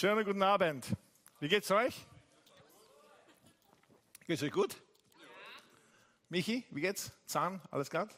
Schönen 0.00 0.24
guten 0.24 0.42
Abend. 0.42 0.86
Wie 1.40 1.48
geht's 1.48 1.70
euch? 1.70 2.06
Geht's 4.26 4.42
euch 4.42 4.50
gut? 4.50 4.74
Michi, 6.30 6.64
wie 6.70 6.80
geht's? 6.80 7.12
Zahn, 7.26 7.60
alles 7.70 7.90
klar? 7.90 8.08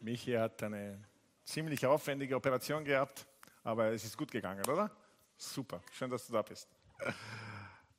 Michi 0.00 0.32
hat 0.32 0.62
eine 0.62 1.04
ziemlich 1.44 1.84
aufwendige 1.84 2.36
Operation 2.36 2.86
gehabt, 2.86 3.26
aber 3.64 3.88
es 3.92 4.02
ist 4.02 4.16
gut 4.16 4.30
gegangen, 4.30 4.66
oder? 4.66 4.90
Super, 5.36 5.82
schön, 5.92 6.08
dass 6.08 6.26
du 6.26 6.32
da 6.32 6.40
bist. 6.40 6.70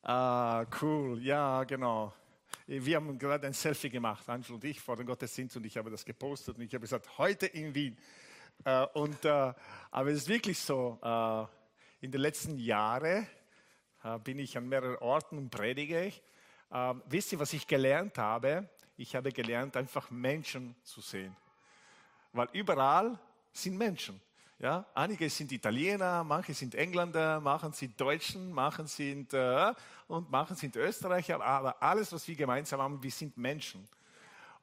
Ah, 0.01 0.65
cool, 0.81 1.21
ja, 1.21 1.63
genau. 1.63 2.11
Wir 2.65 2.95
haben 2.95 3.19
gerade 3.19 3.45
ein 3.45 3.53
Selfie 3.53 3.91
gemacht, 3.91 4.27
Angel 4.27 4.53
und 4.53 4.63
ich, 4.63 4.81
vor 4.81 4.95
dem 4.95 5.05
Gottesdienst 5.05 5.55
und 5.57 5.65
ich 5.67 5.77
habe 5.77 5.91
das 5.91 6.03
gepostet 6.03 6.55
und 6.55 6.63
ich 6.63 6.73
habe 6.73 6.81
gesagt, 6.81 7.19
heute 7.19 7.45
in 7.45 7.75
Wien. 7.75 7.95
Äh, 8.63 8.87
und, 8.95 9.23
äh, 9.25 9.53
aber 9.91 10.09
es 10.09 10.23
ist 10.23 10.27
wirklich 10.27 10.57
so, 10.57 10.97
äh, 11.03 11.57
in 12.01 12.11
den 12.11 12.21
letzten 12.21 12.57
Jahren 12.57 13.27
bin 14.23 14.39
ich 14.39 14.57
an 14.57 14.69
mehreren 14.69 14.97
Orten 14.97 15.37
und 15.37 15.49
predige 15.49 16.05
ich. 16.05 16.21
wisst 17.07 17.31
ihr, 17.31 17.39
was 17.39 17.53
ich 17.53 17.67
gelernt 17.67 18.17
habe? 18.17 18.69
Ich 18.95 19.15
habe 19.15 19.31
gelernt, 19.31 19.75
einfach 19.75 20.09
Menschen 20.09 20.75
zu 20.83 21.01
sehen. 21.01 21.35
Weil 22.33 22.47
überall 22.53 23.19
sind 23.51 23.77
Menschen. 23.77 24.21
Ja, 24.59 24.85
einige 24.95 25.29
sind 25.29 25.51
Italiener, 25.51 26.23
manche 26.23 26.51
sind 26.51 26.73
Engländer, 26.73 27.39
manche 27.39 27.71
sind 27.73 27.99
Deutschen, 27.99 28.51
manche 28.51 28.87
sind 28.87 29.31
äh, 29.33 29.71
und 30.07 30.31
manche 30.31 30.55
sind 30.55 30.75
Österreicher, 30.75 31.39
aber 31.39 31.81
alles, 31.81 32.11
was 32.11 32.27
wir 32.27 32.35
gemeinsam 32.35 32.81
haben, 32.81 33.03
wir 33.03 33.11
sind 33.11 33.37
Menschen. 33.37 33.87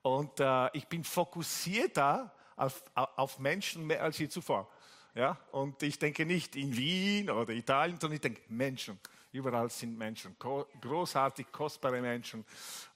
Und 0.03 0.41
äh, 0.41 0.69
ich 0.73 0.89
bin 0.89 1.05
fokussierter 1.05 2.33
auf, 2.57 2.83
auf 2.95 3.39
Menschen 3.39 3.87
mehr 3.87 4.03
als 4.03 4.19
je 4.19 4.29
zuvor. 4.29 4.69
Ja, 5.15 5.39
und 5.53 5.81
ich 5.85 5.97
denke 5.97 6.27
nicht 6.27 6.57
in 6.57 6.77
Wien 6.77 7.31
oder 7.31 7.53
Italien, 7.53 7.99
sondern 8.01 8.17
ich 8.17 8.21
denke 8.21 8.43
Menschen. 8.49 8.99
Überall 9.31 9.71
sind 9.71 9.97
Menschen, 9.97 10.37
großartig, 10.81 11.51
kostbare 11.53 12.01
Menschen. 12.01 12.45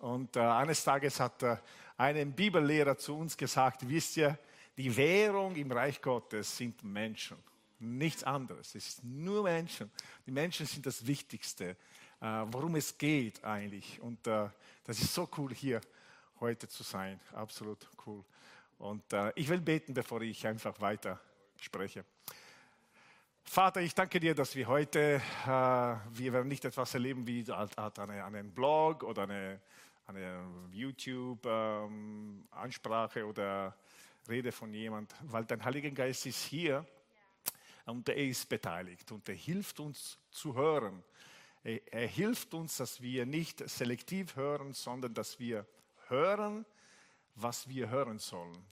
Und 0.01 0.35
äh, 0.37 0.41
eines 0.41 0.83
Tages 0.83 1.19
hat 1.21 1.43
äh, 1.43 1.57
ein 1.97 2.33
Bibellehrer 2.33 2.97
zu 2.97 3.17
uns 3.17 3.37
gesagt, 3.37 3.89
wisst 3.89 4.17
ihr, 4.17 4.39
die 4.77 4.97
Währung 4.97 5.55
im 5.57 5.71
Reich 5.71 6.01
Gottes 6.01 6.57
sind 6.57 6.83
Menschen, 6.85 7.37
nichts 7.81 8.23
anderes. 8.25 8.75
Es 8.75 8.97
sind 8.97 9.25
nur 9.25 9.45
Menschen. 9.45 9.91
Die 10.27 10.31
Menschen 10.31 10.67
sind 10.67 10.87
das 10.87 11.05
Wichtigste, 11.07 11.71
äh, 12.21 12.45
worum 12.47 12.77
es 12.77 12.97
geht 12.97 13.45
eigentlich. 13.45 14.01
Und 14.01 14.27
äh, 14.27 14.49
das 14.85 15.01
ist 15.01 15.15
so 15.15 15.29
cool 15.37 15.53
hier 15.55 15.81
heute 16.41 16.69
zu 16.69 16.83
sein, 16.83 17.21
absolut 17.33 17.89
cool. 18.07 18.25
Und 18.79 19.13
äh, 19.13 19.33
ich 19.35 19.49
will 19.49 19.61
beten, 19.61 19.95
bevor 19.95 20.21
ich 20.23 20.47
einfach 20.47 20.81
weiter 20.81 21.21
spreche. 21.61 22.05
Vater, 23.45 23.81
ich 23.81 23.95
danke 23.95 24.19
dir, 24.21 24.35
dass 24.35 24.55
wir 24.55 24.67
heute, 24.67 25.23
äh, 25.45 25.49
wir 25.49 26.33
werden 26.33 26.49
nicht 26.49 26.67
etwas 26.67 26.93
erleben 26.93 27.27
wie 27.27 27.47
eine, 27.51 28.25
einen 28.25 28.53
Blog 28.53 29.03
oder 29.03 29.23
eine, 29.23 29.63
eine 30.07 30.47
YouTube-Ansprache 30.71 33.21
ähm, 33.21 33.29
oder 33.29 33.75
Rede 34.29 34.53
von 34.53 34.75
jemand, 34.75 35.15
weil 35.23 35.47
dein 35.47 35.65
Heiliger 35.65 35.91
Geist 35.91 36.27
ist 36.27 36.45
hier 36.45 36.87
und 37.87 38.07
er 38.09 38.17
ist 38.17 38.49
beteiligt 38.49 39.11
und 39.13 39.29
er 39.29 39.35
hilft 39.35 39.81
uns 39.81 40.19
zu 40.31 40.55
hören. 40.55 41.03
Er, 41.65 41.93
er 41.93 42.07
hilft 42.07 42.53
uns, 42.53 42.77
dass 42.77 43.01
wir 43.01 43.25
nicht 43.25 43.67
selektiv 43.69 44.37
hören, 44.37 44.75
sondern 44.75 45.15
dass 45.15 45.41
wir 45.41 45.67
hören, 46.09 46.67
was 47.35 47.67
wir 47.69 47.89
hören 47.89 48.19
sollen. 48.19 48.67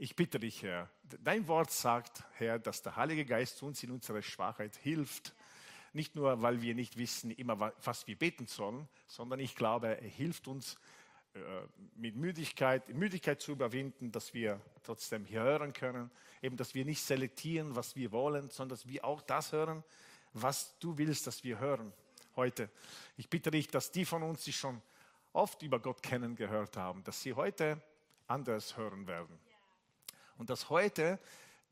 Ich 0.00 0.14
bitte 0.14 0.38
dich, 0.38 0.62
Herr, 0.62 0.88
dein 1.24 1.48
Wort 1.48 1.72
sagt, 1.72 2.22
Herr, 2.34 2.60
dass 2.60 2.82
der 2.82 2.94
Heilige 2.94 3.24
Geist 3.24 3.60
uns 3.64 3.82
in 3.82 3.90
unserer 3.90 4.22
Schwachheit 4.22 4.76
hilft. 4.76 5.34
Nicht 5.92 6.14
nur, 6.14 6.40
weil 6.40 6.62
wir 6.62 6.76
nicht 6.76 6.96
wissen 6.98 7.32
immer, 7.32 7.72
was 7.82 8.06
wir 8.06 8.16
beten 8.16 8.46
sollen, 8.46 8.88
sondern 9.08 9.40
ich 9.40 9.56
glaube, 9.56 10.00
er 10.00 10.08
hilft 10.08 10.46
uns, 10.46 10.76
äh, 11.34 11.40
mit 11.96 12.14
Müdigkeit, 12.14 12.88
Müdigkeit 12.90 13.42
zu 13.42 13.50
überwinden, 13.50 14.12
dass 14.12 14.32
wir 14.34 14.60
trotzdem 14.84 15.24
hier 15.24 15.42
hören 15.42 15.72
können, 15.72 16.12
eben, 16.42 16.56
dass 16.56 16.74
wir 16.74 16.84
nicht 16.84 17.02
selektieren, 17.02 17.74
was 17.74 17.96
wir 17.96 18.12
wollen, 18.12 18.50
sondern 18.50 18.78
dass 18.78 18.86
wir 18.86 19.04
auch 19.04 19.20
das 19.20 19.50
hören, 19.50 19.82
was 20.32 20.78
du 20.78 20.96
willst, 20.96 21.26
dass 21.26 21.42
wir 21.42 21.58
hören 21.58 21.92
heute. 22.36 22.70
Ich 23.16 23.28
bitte 23.28 23.50
dich, 23.50 23.66
dass 23.66 23.90
die 23.90 24.04
von 24.04 24.22
uns, 24.22 24.44
die 24.44 24.52
schon 24.52 24.80
oft 25.32 25.60
über 25.62 25.80
Gott 25.80 26.04
kennen 26.04 26.36
gehört 26.36 26.76
haben, 26.76 27.02
dass 27.02 27.20
sie 27.20 27.34
heute 27.34 27.82
anders 28.28 28.76
hören 28.76 29.08
werden. 29.08 29.40
Und 30.38 30.48
dass 30.50 30.70
heute, 30.70 31.18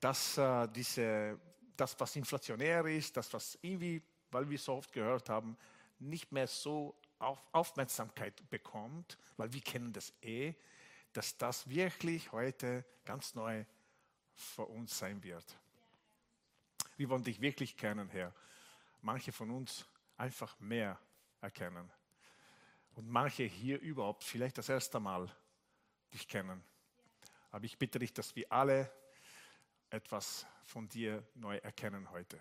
dass 0.01 0.37
äh, 0.37 0.69
diese, 0.69 1.39
das, 1.77 1.99
was 1.99 2.15
inflationär 2.17 2.85
ist, 2.87 3.17
das, 3.17 3.33
was 3.33 3.59
irgendwie, 3.63 4.03
weil 4.31 4.49
wir 4.51 4.59
so 4.59 4.75
oft 4.75 4.93
gehört 4.93 5.29
haben, 5.29 5.57
nicht 5.99 6.31
mehr 6.33 6.47
so 6.47 6.95
auf 7.19 7.43
Aufmerksamkeit 7.53 8.49
bekommt, 8.51 9.17
weil 9.37 9.53
wir 9.53 9.63
kennen 9.63 9.93
das 9.93 10.13
eh, 10.21 10.55
dass 11.13 11.39
das 11.39 11.67
wirklich 11.69 12.31
heute 12.33 12.85
ganz 13.07 13.35
neu 13.35 13.65
für 14.35 14.67
uns 14.67 14.99
sein 14.99 15.23
wird. 15.23 15.45
Wir 16.97 17.09
wollen 17.09 17.25
dich 17.25 17.41
wirklich 17.41 17.77
kennen, 17.77 18.09
Herr. 18.11 18.35
Manche 19.01 19.33
von 19.33 19.51
uns 19.51 19.87
einfach 20.19 20.59
mehr 20.61 20.99
erkennen. 21.41 21.91
Und 22.97 23.09
manche 23.09 23.45
hier 23.45 23.81
überhaupt 23.81 24.25
vielleicht 24.25 24.59
das 24.59 24.69
erste 24.69 25.01
Mal 25.01 25.31
dich 26.13 26.29
kennen. 26.29 26.63
Aber 27.57 27.65
ich 27.65 27.79
bitte 27.79 27.99
dich, 27.99 28.13
dass 28.13 28.37
wir 28.37 28.53
alle 28.53 28.93
etwas 29.89 30.45
von 30.67 30.87
dir 30.91 31.27
neu 31.37 31.57
erkennen 31.57 32.11
heute. 32.11 32.39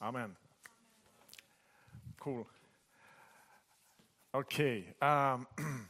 Amen. 0.00 0.36
Cool. 2.26 2.44
Okay, 4.32 4.92
ähm, 5.00 5.46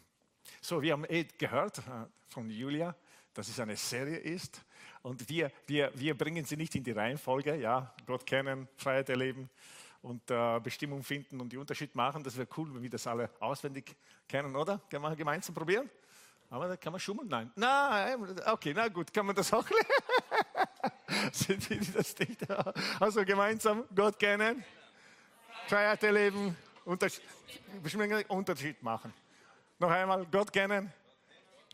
so 0.60 0.82
wir 0.82 0.92
haben 0.92 1.06
eh 1.08 1.24
gehört 1.38 1.78
äh, 1.78 1.82
von 2.28 2.50
Julia, 2.50 2.94
dass 3.32 3.48
es 3.48 3.58
eine 3.58 3.74
Serie 3.74 4.18
ist 4.18 4.66
und 5.00 5.26
wir, 5.30 5.50
wir, 5.66 5.90
wir 5.94 6.14
bringen 6.14 6.44
sie 6.44 6.58
nicht 6.58 6.74
in 6.74 6.84
die 6.84 6.92
Reihenfolge, 6.92 7.56
ja, 7.56 7.94
Gott 8.04 8.26
kennen, 8.26 8.68
Freiheit 8.76 9.08
erleben 9.08 9.48
und 10.02 10.30
äh, 10.30 10.60
Bestimmung 10.60 11.02
finden 11.02 11.40
und 11.40 11.50
die 11.50 11.56
Unterschied 11.56 11.94
machen. 11.94 12.22
Das 12.22 12.36
wäre 12.36 12.48
cool, 12.58 12.74
wenn 12.74 12.82
wir 12.82 12.90
das 12.90 13.06
alle 13.06 13.30
auswendig 13.40 13.96
kennen, 14.28 14.54
oder? 14.54 14.78
Können 14.90 15.04
wir 15.04 15.16
gemeinsam 15.16 15.54
probieren? 15.54 15.88
Aber 16.50 16.66
da 16.66 16.76
kann 16.76 16.92
man 16.92 16.98
schummeln? 16.98 17.28
Nein. 17.28 17.52
Nein, 17.54 18.40
okay, 18.46 18.72
na 18.74 18.88
gut, 18.88 19.12
kann 19.14 19.24
man 19.24 19.36
das 19.36 19.52
auch 19.52 19.68
lernen? 19.70 21.32
Sind 21.32 21.70
wir 21.70 21.80
das 21.94 22.18
nicht? 22.18 22.50
Also 23.00 23.24
gemeinsam 23.24 23.84
Gott 23.94 24.18
kennen, 24.18 24.64
Freiheit 25.68 26.02
erleben, 26.02 26.56
Unterschied, 26.84 27.22
Unterschied 28.28 28.82
machen. 28.82 29.14
Noch 29.78 29.90
einmal, 29.90 30.26
Gott 30.26 30.52
kennen, 30.52 30.92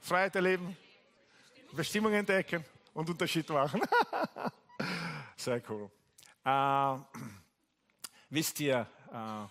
Freiheit 0.03 0.37
erleben, 0.37 0.77
Bestimmung 1.73 2.13
entdecken 2.13 2.63
und 2.93 3.09
Unterschied 3.09 3.49
machen. 3.49 3.81
Sehr 5.37 5.63
cool. 5.71 5.91
Äh, 6.45 6.99
wisst 8.29 8.61
ihr, 8.61 8.87
äh, 9.11 9.47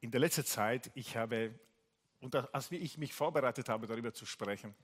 in 0.00 0.10
der 0.10 0.20
letzten 0.20 0.44
Zeit, 0.44 0.90
ich 0.94 1.16
habe, 1.16 1.54
und 2.20 2.34
als 2.54 2.70
ich 2.70 2.98
mich 2.98 3.12
vorbereitet 3.12 3.68
habe, 3.68 3.86
darüber 3.86 4.12
zu 4.12 4.26
sprechen, 4.26 4.74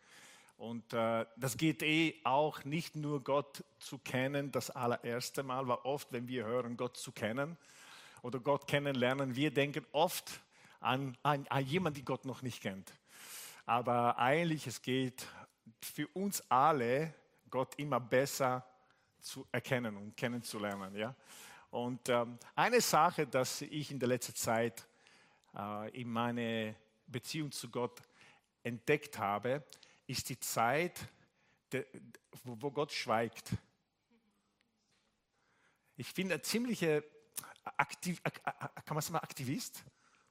und 0.59 0.95
äh, 0.95 1.27
das 1.37 1.59
geht 1.59 1.83
eh 1.83 2.19
auch 2.25 2.65
nicht 2.65 2.97
nur 2.97 3.23
Gott 3.23 3.63
zu 3.79 3.99
kennen, 3.99 4.51
das 4.53 4.71
allererste 4.71 5.43
Mal, 5.43 5.69
weil 5.69 5.77
oft, 5.85 6.11
wenn 6.13 6.29
wir 6.29 6.47
hören, 6.47 6.79
Gott 6.79 6.97
zu 6.97 7.13
kennen, 7.13 7.59
oder 8.23 8.41
Gott 8.41 8.67
kennenlernen, 8.67 9.37
wir 9.37 9.53
denken 9.53 9.87
oft 9.93 10.41
an, 10.81 11.17
an, 11.23 11.47
an 11.49 11.65
jemanden, 11.65 12.01
den 12.01 12.05
Gott 12.05 12.25
noch 12.25 12.43
nicht 12.43 12.63
kennt. 12.63 12.93
Aber 13.67 14.19
eigentlich, 14.19 14.67
es 14.67 14.81
geht 14.81 15.27
für 15.81 16.09
uns 16.09 16.43
alle, 16.51 17.15
Gott 17.51 17.75
immer 17.77 18.01
besser 18.01 18.67
zu 19.21 19.47
erkennen 19.53 19.97
und 19.97 20.17
kennenzulernen. 20.17 20.97
Ja? 20.97 21.15
Und 21.71 22.09
ähm, 22.09 22.39
eine 22.55 22.81
Sache, 22.81 23.27
dass 23.27 23.61
ich 23.63 23.91
in 23.91 23.99
der 23.99 24.09
letzten 24.09 24.35
Zeit 24.35 24.87
äh, 25.55 26.01
in 26.01 26.11
meiner 26.11 26.75
Beziehung 27.07 27.53
zu 27.53 27.71
Gott 27.71 28.03
entdeckt 28.63 29.19
habe, 29.19 29.65
ist 30.07 30.29
die 30.29 30.39
Zeit, 30.39 31.09
wo, 32.45 32.71
Gott 32.71 32.93
schweigt. 32.93 33.53
Ich 35.97 36.13
finde 36.13 36.35
eine 36.35 36.43
ziemliche 36.43 37.03
aktiv, 37.77 38.23
kann 38.23 38.95
man 38.95 39.01
sagen, 39.01 39.17
Aktivist? 39.17 39.83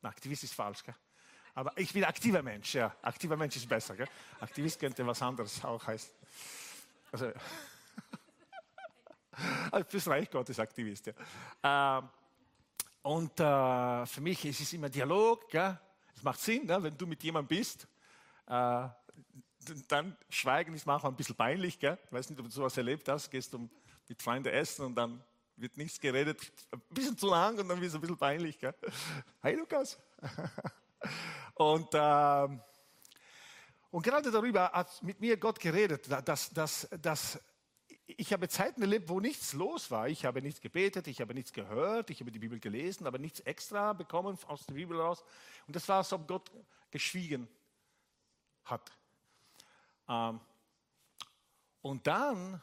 Na, 0.02 0.10
Aktivist 0.10 0.44
ist 0.44 0.54
falsch, 0.54 0.84
gell? 0.84 0.96
Aber 1.54 1.78
ich 1.78 1.94
bin 1.94 2.04
aktiver 2.04 2.44
Mensch, 2.44 2.76
ja. 2.76 2.96
Aktiver 3.02 3.38
Mensch 3.38 3.56
ist 3.56 3.68
besser, 3.68 3.96
gell? 3.96 4.08
Aktivist 4.40 4.80
könnte 4.80 5.06
was 5.08 5.22
anderes 5.22 5.64
auch 5.64 5.88
heißen. 5.88 6.14
Also, 7.12 7.32
also 9.72 9.90
fürs 9.90 10.08
Reich 10.08 10.30
Gottes 10.30 10.60
Aktivist, 10.60 11.08
ja. 11.08 11.14
Ähm, 11.64 12.10
und 13.04 13.40
äh, 13.40 14.06
für 14.06 14.22
mich 14.22 14.44
ist 14.46 14.60
es 14.60 14.74
immer 14.74 14.90
Dialog, 14.90 15.50
gell? 15.50 15.80
Es 16.16 16.24
macht 16.24 16.40
Sinn, 16.40 16.66
ne? 16.66 16.82
wenn 16.82 16.98
du 16.98 17.06
mit 17.06 17.22
jemandem 17.24 17.58
bist, 17.58 17.88
Äh, 18.48 18.88
dann 19.88 20.16
Schweigen 20.30 20.76
ist 20.76 20.86
manchmal 20.86 21.12
ein 21.12 21.16
bisschen 21.16 21.36
peinlich. 21.36 21.80
Gell? 21.80 21.98
Ich 22.06 22.12
weiß 22.12 22.30
nicht, 22.30 22.40
ob 22.40 22.46
du 22.46 22.52
sowas 22.52 22.78
erlebt 22.78 23.08
hast. 23.10 23.32
Gehst 23.32 23.52
du 23.54 23.68
mit 24.08 24.22
Freunden 24.22 24.54
essen 24.54 24.86
und 24.86 24.96
dann 24.96 25.20
wird 25.58 25.78
nichts 25.78 26.00
geredet. 26.00 26.52
Ein 26.72 26.82
bisschen 26.90 27.18
zu 27.18 27.28
lang 27.28 27.58
und 27.58 27.68
dann 27.68 27.80
wird 27.80 27.90
es 27.90 27.96
ein 27.96 28.02
bisschen 28.02 28.18
peinlich. 28.18 28.60
Gell? 28.60 28.76
Hey 29.42 29.56
Lukas. 29.56 29.98
und, 31.56 31.94
äh, 31.94 32.48
und 33.90 34.04
gerade 34.04 34.30
darüber 34.30 34.72
hat 34.72 35.02
mit 35.02 35.20
mir 35.20 35.38
Gott 35.38 35.60
geredet, 35.60 36.08
dass, 36.28 36.52
dass, 36.52 36.88
dass 37.02 37.40
ich 38.08 38.34
habe 38.34 38.48
Zeiten 38.48 38.82
erlebt, 38.82 39.10
wo 39.10 39.20
nichts 39.20 39.54
los 39.54 39.90
war. 39.90 40.08
Ich 40.08 40.26
habe 40.26 40.42
nichts 40.42 40.62
gebetet, 40.62 41.08
ich 41.08 41.22
habe 41.22 41.34
nichts 41.34 41.52
gehört, 41.52 42.10
ich 42.12 42.20
habe 42.20 42.32
die 42.32 42.40
Bibel 42.40 42.60
gelesen, 42.60 43.08
aber 43.08 43.18
nichts 43.18 43.40
extra 43.42 43.94
bekommen 43.94 44.38
aus 44.48 44.66
der 44.66 44.76
Bibel 44.76 45.00
raus. 45.00 45.24
Und 45.66 45.76
das 45.76 45.88
war, 45.88 45.98
als 45.98 46.14
ob 46.14 46.28
Gott 46.28 46.52
geschwiegen 46.92 47.48
hat. 48.64 48.92
Ähm, 50.08 50.40
und 51.82 52.06
dann, 52.06 52.62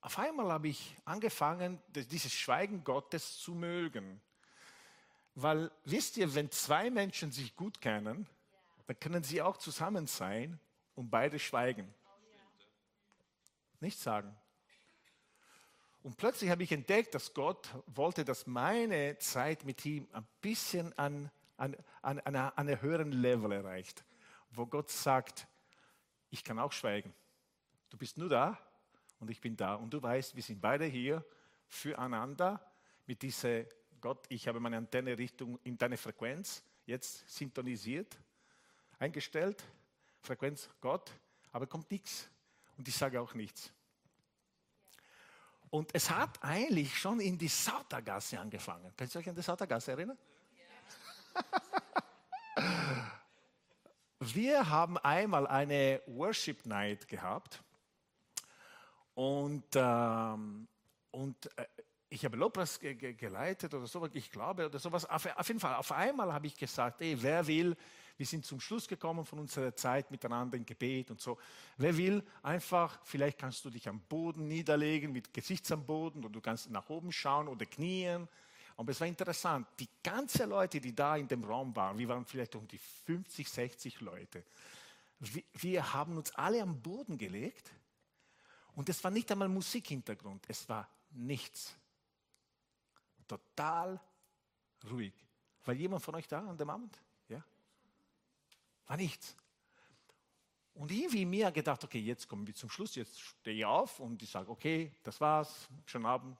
auf 0.00 0.18
einmal 0.18 0.50
habe 0.52 0.68
ich 0.68 0.96
angefangen, 1.04 1.80
dieses 1.88 2.32
Schweigen 2.32 2.82
Gottes 2.82 3.38
zu 3.38 3.54
mögen. 3.54 4.20
Weil, 5.34 5.70
wisst 5.84 6.16
ihr, 6.16 6.34
wenn 6.34 6.50
zwei 6.50 6.90
Menschen 6.90 7.30
sich 7.30 7.54
gut 7.54 7.80
kennen, 7.80 8.26
dann 8.86 8.98
können 8.98 9.22
sie 9.22 9.42
auch 9.42 9.58
zusammen 9.58 10.06
sein 10.06 10.58
und 10.94 11.10
beide 11.10 11.38
schweigen. 11.38 11.92
Nichts 13.80 14.02
sagen. 14.02 14.36
Und 16.06 16.16
plötzlich 16.18 16.50
habe 16.50 16.62
ich 16.62 16.70
entdeckt, 16.70 17.16
dass 17.16 17.34
Gott 17.34 17.68
wollte, 17.88 18.24
dass 18.24 18.46
meine 18.46 19.18
Zeit 19.18 19.64
mit 19.64 19.84
ihm 19.84 20.06
ein 20.12 20.24
bisschen 20.40 20.96
an, 20.96 21.32
an, 21.56 21.76
an, 22.00 22.20
an 22.20 22.36
einem 22.36 22.80
höheren 22.80 23.10
Level 23.10 23.50
erreicht, 23.50 24.04
wo 24.52 24.66
Gott 24.66 24.88
sagt, 24.88 25.48
ich 26.30 26.44
kann 26.44 26.60
auch 26.60 26.70
schweigen. 26.70 27.12
Du 27.90 27.96
bist 27.96 28.18
nur 28.18 28.28
da 28.28 28.56
und 29.18 29.32
ich 29.32 29.40
bin 29.40 29.56
da. 29.56 29.74
Und 29.74 29.90
du 29.90 30.00
weißt, 30.00 30.36
wir 30.36 30.44
sind 30.44 30.60
beide 30.60 30.84
hier 30.84 31.24
füreinander 31.66 32.64
mit 33.06 33.22
dieser 33.22 33.64
Gott, 34.00 34.26
ich 34.28 34.46
habe 34.46 34.60
meine 34.60 34.76
Antenne 34.76 35.18
Richtung 35.18 35.58
in 35.64 35.76
deine 35.76 35.96
Frequenz 35.96 36.62
jetzt 36.84 37.28
sintonisiert, 37.28 38.16
eingestellt, 39.00 39.64
Frequenz 40.20 40.70
Gott, 40.80 41.10
aber 41.50 41.66
kommt 41.66 41.90
nichts. 41.90 42.30
Und 42.76 42.86
ich 42.86 42.94
sage 42.94 43.20
auch 43.20 43.34
nichts. 43.34 43.72
Und 45.70 45.90
es 45.94 46.10
hat 46.10 46.42
eigentlich 46.42 46.96
schon 46.98 47.20
in 47.20 47.36
die 47.36 47.48
Sautergasse 47.48 48.38
angefangen. 48.38 48.92
Könnt 48.96 49.14
ihr 49.14 49.20
euch 49.20 49.28
an 49.28 49.34
die 49.34 49.42
Sautergasse 49.42 49.92
erinnern? 49.92 50.18
Wir 54.20 54.68
haben 54.68 54.96
einmal 54.98 55.46
eine 55.46 56.00
Worship 56.06 56.64
Night 56.64 57.06
gehabt 57.06 57.62
und, 59.14 59.64
ähm, 59.74 60.68
und 61.10 61.58
äh, 61.58 61.66
ich 62.08 62.24
habe 62.24 62.36
Lobpreis 62.36 62.80
ge 62.80 62.94
ge 62.94 63.12
geleitet 63.14 63.74
oder 63.74 63.86
so, 63.86 64.06
ich 64.12 64.30
glaube 64.30 64.66
oder 64.66 64.78
sowas. 64.78 65.04
Auf, 65.04 65.26
auf 65.26 65.48
jeden 65.48 65.60
Fall, 65.60 65.74
auf 65.74 65.92
einmal 65.92 66.32
habe 66.32 66.46
ich 66.46 66.56
gesagt, 66.56 67.00
ey, 67.02 67.20
wer 67.22 67.46
will 67.46 67.76
wir 68.16 68.26
sind 68.26 68.46
zum 68.46 68.60
Schluss 68.60 68.88
gekommen 68.88 69.24
von 69.24 69.38
unserer 69.38 69.74
Zeit 69.74 70.10
miteinander 70.10 70.56
im 70.56 70.64
Gebet 70.64 71.10
und 71.10 71.20
so. 71.20 71.38
Wer 71.76 71.96
will, 71.96 72.24
einfach, 72.42 72.98
vielleicht 73.04 73.38
kannst 73.38 73.64
du 73.64 73.70
dich 73.70 73.88
am 73.88 74.00
Boden 74.00 74.48
niederlegen, 74.48 75.12
mit 75.12 75.32
Gesicht 75.34 75.70
am 75.72 75.84
Boden, 75.84 76.20
oder 76.20 76.32
du 76.32 76.40
kannst 76.40 76.70
nach 76.70 76.88
oben 76.88 77.12
schauen 77.12 77.48
oder 77.48 77.66
knien. 77.66 78.26
Aber 78.76 78.92
es 78.92 79.00
war 79.00 79.06
interessant, 79.06 79.66
die 79.78 79.88
ganzen 80.02 80.50
Leute, 80.50 80.80
die 80.80 80.94
da 80.94 81.16
in 81.16 81.28
dem 81.28 81.44
Raum 81.44 81.74
waren, 81.76 81.98
wir 81.98 82.08
waren 82.08 82.24
vielleicht 82.24 82.54
um 82.56 82.66
die 82.68 82.78
50, 82.78 83.48
60 83.48 84.00
Leute, 84.00 84.44
wir, 85.18 85.42
wir 85.54 85.92
haben 85.94 86.16
uns 86.16 86.34
alle 86.34 86.62
am 86.62 86.80
Boden 86.80 87.16
gelegt 87.16 87.70
und 88.74 88.88
es 88.88 89.02
war 89.02 89.10
nicht 89.10 89.30
einmal 89.32 89.48
Musikhintergrund, 89.48 90.44
es 90.48 90.68
war 90.68 90.88
nichts. 91.10 91.74
Total 93.26 93.98
ruhig. 94.90 95.14
War 95.64 95.74
jemand 95.74 96.02
von 96.02 96.14
euch 96.14 96.28
da 96.28 96.46
an 96.46 96.56
dem 96.56 96.70
Abend? 96.70 97.00
War 98.86 98.96
nichts. 98.96 99.36
Und 100.74 100.92
irgendwie 100.92 101.24
mir 101.24 101.50
gedacht, 101.50 101.82
okay, 101.84 101.98
jetzt 101.98 102.28
kommen 102.28 102.46
wir 102.46 102.54
zum 102.54 102.68
Schluss, 102.68 102.94
jetzt 102.96 103.18
stehe 103.18 103.56
ich 103.56 103.64
auf 103.64 103.98
und 103.98 104.22
ich 104.22 104.30
sage, 104.30 104.50
okay, 104.50 104.92
das 105.02 105.20
war's, 105.20 105.68
schon 105.86 106.04
Abend. 106.04 106.36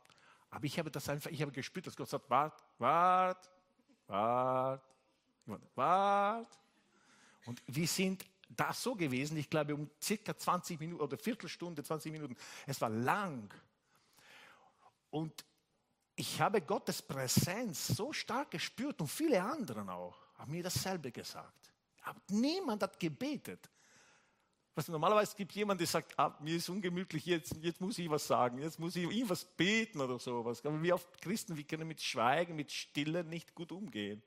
Aber 0.51 0.65
ich 0.65 0.79
habe 0.79 0.91
das 0.91 1.09
einfach, 1.09 1.31
ich 1.31 1.41
habe 1.41 1.53
gespürt, 1.53 1.87
dass 1.87 1.97
Gott 1.97 2.09
sagt, 2.09 2.29
wart, 2.29 2.63
wart, 2.79 3.51
wart, 4.07 4.83
wart. 5.75 6.59
Und 7.47 7.63
wir 7.67 7.89
sind 7.89 8.27
da 8.49 8.73
so 8.73 8.95
gewesen, 8.95 9.37
ich 9.39 9.49
glaube 9.49 9.75
um 9.75 9.91
circa 10.01 10.37
20 10.37 10.79
Minuten 10.79 11.01
oder 11.03 11.17
Viertelstunde, 11.17 11.83
20 11.83 12.13
Minuten. 12.13 12.37
Es 12.67 12.81
war 12.81 12.91
lang. 12.91 13.53
Und 15.11 15.45
ich 16.15 16.41
habe 16.41 16.61
Gottes 16.61 17.03
Präsenz 17.03 17.89
so 17.89 18.13
stark 18.13 18.51
gespürt 18.51 19.01
und 19.01 19.09
viele 19.09 19.43
anderen 19.43 19.89
auch 19.89 20.19
haben 20.35 20.53
mir 20.53 20.63
dasselbe 20.63 21.11
gesagt. 21.11 21.66
Aber 22.07 22.21
niemand 22.31 22.83
hat 22.83 22.99
gebetet. 23.01 23.69
Was 24.75 24.87
normalerweise 24.89 25.35
gibt 25.35 25.51
es 25.51 25.57
jemanden, 25.57 25.79
der 25.79 25.87
sagt, 25.89 26.17
ah, 26.19 26.37
mir 26.41 26.57
ist 26.57 26.69
ungemütlich, 26.69 27.27
jetzt, 27.27 27.57
jetzt 27.63 27.81
muss 27.81 27.99
ich 27.99 28.09
was 28.09 28.27
sagen, 28.27 28.59
jetzt 28.59 28.79
muss 28.79 28.95
ich 28.95 29.05
irgendwas 29.05 29.45
beten 29.45 30.01
oder 30.01 30.19
sowas. 30.19 30.65
Aber 30.65 30.81
wir 30.81 30.95
oft 30.95 31.21
Christen, 31.21 31.57
wir 31.57 31.65
können 31.65 31.89
mit 31.89 32.01
Schweigen, 32.01 32.55
mit 32.55 32.71
Stille 32.71 33.25
nicht 33.25 33.55
gut 33.55 33.73
umgehen. 33.73 34.23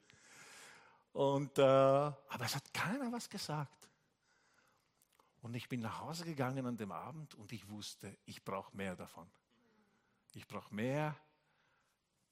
Und, 1.14 1.58
äh, 1.58 1.62
aber 1.62 2.46
es 2.46 2.56
hat 2.56 2.74
keiner 2.74 3.12
was 3.12 3.30
gesagt. 3.30 3.88
Und 5.42 5.54
ich 5.54 5.70
bin 5.70 5.80
nach 5.80 6.02
Hause 6.02 6.26
gegangen 6.26 6.66
an 6.66 6.76
dem 6.76 6.92
Abend 6.92 7.34
und 7.36 7.54
ich 7.54 7.70
wusste, 7.70 8.18
ich 8.26 8.44
brauche 8.44 8.76
mehr 8.76 8.96
davon. 8.96 9.30
Ich 10.34 10.48
brauche 10.48 10.74
mehr 10.76 11.16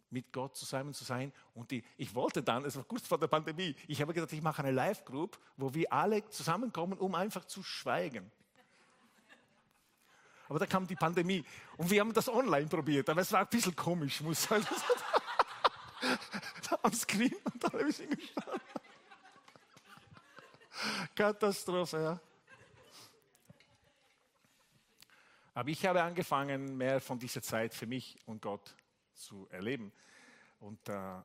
mit 0.09 0.31
Gott 0.31 0.55
zusammen 0.55 0.93
zu 0.93 1.03
sein. 1.03 1.31
Und 1.53 1.71
die, 1.71 1.83
ich 1.97 2.13
wollte 2.15 2.41
dann, 2.41 2.65
es 2.65 2.75
war 2.75 2.83
kurz 2.83 3.07
vor 3.07 3.17
der 3.17 3.27
Pandemie, 3.27 3.75
ich 3.87 4.01
habe 4.01 4.13
gedacht, 4.13 4.31
ich 4.33 4.41
mache 4.41 4.63
eine 4.63 4.71
Live-Group, 4.71 5.37
wo 5.57 5.73
wir 5.73 5.91
alle 5.91 6.27
zusammenkommen, 6.29 6.97
um 6.97 7.15
einfach 7.15 7.45
zu 7.45 7.63
schweigen. 7.63 8.31
Aber 10.49 10.59
da 10.59 10.65
kam 10.65 10.87
die 10.87 10.95
Pandemie 10.95 11.43
und 11.75 11.89
wir 11.89 11.99
haben 11.99 12.13
das 12.13 12.29
online 12.29 12.67
probiert, 12.67 13.09
aber 13.09 13.21
es 13.21 13.31
war 13.31 13.41
ein 13.41 13.47
bisschen 13.47 13.75
komisch, 13.75 14.21
muss 14.21 14.43
ich 14.43 14.47
sagen. 14.47 14.65
Am 16.83 16.93
Screen 16.93 17.35
und 17.43 17.73
alle 17.73 17.81
ein 17.81 17.87
bisschen 17.87 18.09
gestanden. 18.09 18.61
Katastrophe, 21.15 22.01
ja. 22.01 22.19
Aber 25.53 25.69
ich 25.69 25.85
habe 25.85 26.03
angefangen, 26.03 26.77
mehr 26.77 27.01
von 27.01 27.17
dieser 27.17 27.41
Zeit 27.41 27.73
für 27.73 27.87
mich 27.87 28.17
und 28.25 28.41
Gott 28.41 28.75
zu 29.17 29.47
erleben. 29.49 29.91
Und, 30.59 30.89
äh, 30.89 31.21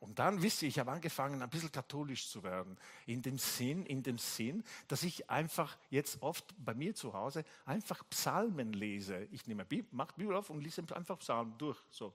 und 0.00 0.18
dann, 0.18 0.40
wisst 0.40 0.62
ihr, 0.62 0.68
ich 0.68 0.78
habe 0.78 0.90
angefangen, 0.90 1.42
ein 1.42 1.50
bisschen 1.50 1.70
katholisch 1.70 2.28
zu 2.28 2.42
werden. 2.42 2.78
In 3.04 3.20
dem 3.20 3.38
Sinn, 3.38 3.84
in 3.84 4.02
dem 4.02 4.18
Sinn, 4.18 4.64
dass 4.88 5.02
ich 5.02 5.28
einfach 5.28 5.76
jetzt 5.90 6.22
oft 6.22 6.54
bei 6.58 6.74
mir 6.74 6.94
zu 6.94 7.12
Hause 7.12 7.44
einfach 7.64 8.02
Psalmen 8.08 8.72
lese. 8.72 9.28
Ich 9.30 9.46
nehme 9.46 9.64
Bibel, 9.64 9.88
mache 9.92 10.14
Bibel 10.16 10.34
auf 10.34 10.50
und 10.50 10.62
lese 10.62 10.82
einfach 10.94 11.18
Psalmen 11.18 11.56
durch, 11.58 11.78
so. 11.90 12.14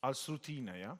Als 0.00 0.28
Routine, 0.28 0.78
ja. 0.78 0.98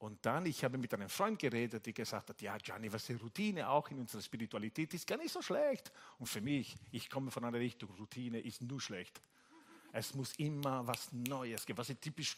Und 0.00 0.24
dann, 0.24 0.46
ich 0.46 0.64
habe 0.64 0.78
mit 0.78 0.94
einem 0.94 1.10
Freund 1.10 1.38
geredet, 1.38 1.84
der 1.84 1.92
gesagt 1.92 2.30
hat, 2.30 2.40
ja, 2.40 2.56
Gianni, 2.56 2.90
was 2.90 3.04
die 3.04 3.12
Routine 3.12 3.68
auch 3.68 3.90
in 3.90 3.98
unserer 3.98 4.22
Spiritualität 4.22 4.94
ist, 4.94 5.06
gar 5.06 5.18
nicht 5.18 5.30
so 5.30 5.42
schlecht. 5.42 5.92
Und 6.18 6.26
für 6.26 6.40
mich, 6.40 6.74
ich 6.90 7.10
komme 7.10 7.30
von 7.30 7.44
einer 7.44 7.58
Richtung, 7.58 7.90
Routine 7.90 8.40
ist 8.40 8.62
nur 8.62 8.80
schlecht. 8.80 9.20
Es 9.92 10.14
muss 10.14 10.32
immer 10.34 10.86
was 10.86 11.10
Neues 11.12 11.66
geben, 11.66 11.78
was 11.78 11.90
ist 11.90 12.00
typisch 12.00 12.36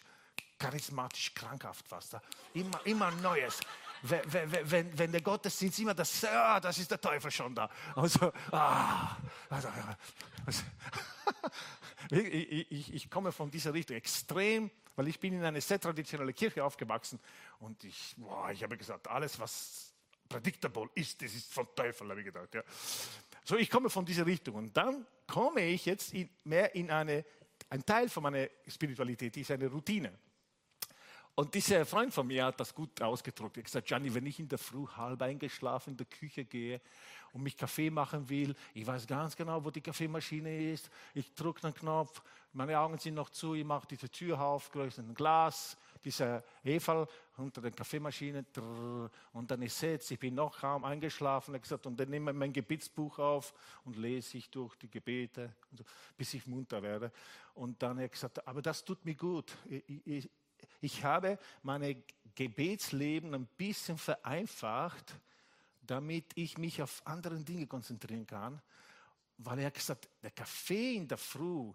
charismatisch 0.59 1.35
krankhaft 1.35 1.87
da. 1.91 2.23
Immer, 2.55 2.81
immer 2.87 3.11
Neues. 3.11 3.61
Wenn, 4.03 4.53
wenn, 4.71 4.99
wenn 4.99 5.13
der 5.13 5.21
Gottesdienst 5.21 5.79
immer 5.79 5.95
das, 5.95 6.25
ah, 6.25 6.59
das 6.59 6.79
ist 6.79 6.91
der 6.91 7.01
Teufel 7.01 7.31
schon 7.31 7.55
da. 7.55 7.69
Also, 7.95 8.33
ah, 8.51 9.17
also, 9.49 9.69
ich, 12.11 12.71
ich, 12.71 12.95
ich 12.95 13.11
komme 13.11 13.31
von 13.31 13.51
dieser 13.51 13.73
Richtung 13.73 13.97
extrem, 13.97 14.71
weil 14.97 15.09
ich 15.09 15.21
bin 15.21 15.35
in 15.35 15.45
einer 15.45 15.61
sehr 15.61 15.81
traditionellen 15.81 16.35
Kirche 16.35 16.65
aufgewachsen 16.65 17.21
und 17.61 17.85
ich, 17.85 18.15
boah, 18.17 18.51
ich 18.51 18.63
habe 18.63 18.77
gesagt, 18.77 19.07
alles 19.09 19.39
was 19.39 19.93
predictable 20.29 20.89
ist, 20.95 21.23
das 21.23 21.35
ist 21.35 21.53
vom 21.53 21.69
Teufel, 21.75 22.09
habe 22.09 22.21
ich 22.21 22.27
gedacht. 22.27 22.55
Ja. 22.55 22.63
So, 23.45 23.57
ich 23.57 23.71
komme 23.71 23.89
von 23.89 24.05
dieser 24.05 24.27
Richtung 24.27 24.57
und 24.57 24.77
dann 24.77 25.07
komme 25.27 25.61
ich 25.61 25.87
jetzt 25.87 26.13
in, 26.13 26.29
mehr 26.45 26.75
in 26.75 26.91
eine 26.91 27.25
ein 27.73 27.87
Teil 27.87 28.11
von 28.11 28.23
meiner 28.23 28.49
Spiritualität 28.67 29.35
ist 29.39 29.51
eine 29.51 29.67
Routine. 29.67 30.13
Und 31.35 31.55
dieser 31.55 31.87
Freund 31.87 32.13
von 32.13 32.27
mir 32.27 32.45
hat 32.45 32.61
das 32.61 32.75
gut 32.75 33.01
ausgedrückt. 33.01 33.57
Er 33.57 33.61
hat 33.61 33.65
gesagt, 33.65 33.89
Gianni, 33.89 34.15
wenn 34.15 34.27
ich 34.27 34.39
in 34.39 34.47
der 34.47 34.59
Früh 34.59 34.87
halb 34.87 35.23
eingeschlafen 35.23 35.93
in 35.93 35.97
der 35.97 36.05
Küche 36.05 36.45
gehe 36.45 36.83
und 37.33 37.43
mich 37.43 37.57
Kaffee 37.57 37.89
machen 37.89 38.29
will, 38.29 38.55
ich 38.75 38.87
weiß 38.87 39.07
ganz 39.07 39.35
genau, 39.35 39.65
wo 39.65 39.71
die 39.71 39.81
Kaffeemaschine 39.81 40.71
ist. 40.71 40.91
Ich 41.15 41.33
drücke 41.33 41.63
den 41.63 41.73
Knopf, 41.73 42.23
meine 42.53 42.79
Augen 42.79 42.99
sind 42.99 43.15
noch 43.15 43.31
zu, 43.31 43.55
ich 43.55 43.65
mache 43.65 43.87
diese 43.89 44.11
Tür 44.11 44.39
auf, 44.39 44.71
größere 44.71 45.07
ein 45.07 45.15
Glas, 45.15 45.79
dieser 46.05 46.43
Efal 46.65 47.07
unter 47.37 47.61
der 47.61 47.71
Kaffeemaschine 47.71 48.45
drrr, 48.53 49.11
und 49.33 49.51
dann 49.51 49.63
ich 49.63 49.73
sitze, 49.73 50.15
ich 50.15 50.21
bin 50.21 50.35
noch 50.35 50.59
kaum 50.59 50.85
eingeschlafen, 50.85 51.61
gesagt, 51.61 51.87
und 51.87 51.99
dann 51.99 52.11
nehme 52.11 52.31
ich 52.31 52.37
mein 52.37 52.53
Gebetsbuch 52.53 53.19
auf 53.19 53.55
und 53.85 53.97
lese 53.97 54.39
ich 54.39 54.51
durch 54.51 54.75
die 54.77 54.91
Gebete, 54.91 55.55
bis 56.17 56.35
ich 56.35 56.47
munter 56.47 56.83
werde. 56.83 57.13
Und 57.55 57.83
dann 57.83 57.97
habe 57.97 58.07
ich 58.07 58.13
gesagt, 58.13 58.47
aber 58.47 58.63
das 58.63 58.85
tut 58.85 59.05
mir 59.05 59.15
gut. 59.15 59.57
Ich, 59.69 60.07
ich, 60.07 60.31
ich 60.81 61.05
habe 61.05 61.39
mein 61.63 62.03
Gebetsleben 62.35 63.35
ein 63.35 63.47
bisschen 63.47 63.99
vereinfacht, 63.99 65.15
damit 65.83 66.27
ich 66.35 66.59
mich 66.59 66.83
auf 66.83 67.03
andere 67.05 67.37
Dinge 67.41 67.67
konzentrieren 67.67 68.27
kann, 68.27 68.61
weil 69.39 69.59
er 69.59 69.71
gesagt, 69.71 70.09
der 70.23 70.31
Kaffee 70.31 70.97
in 70.97 71.09
der 71.09 71.19
Früh, 71.19 71.73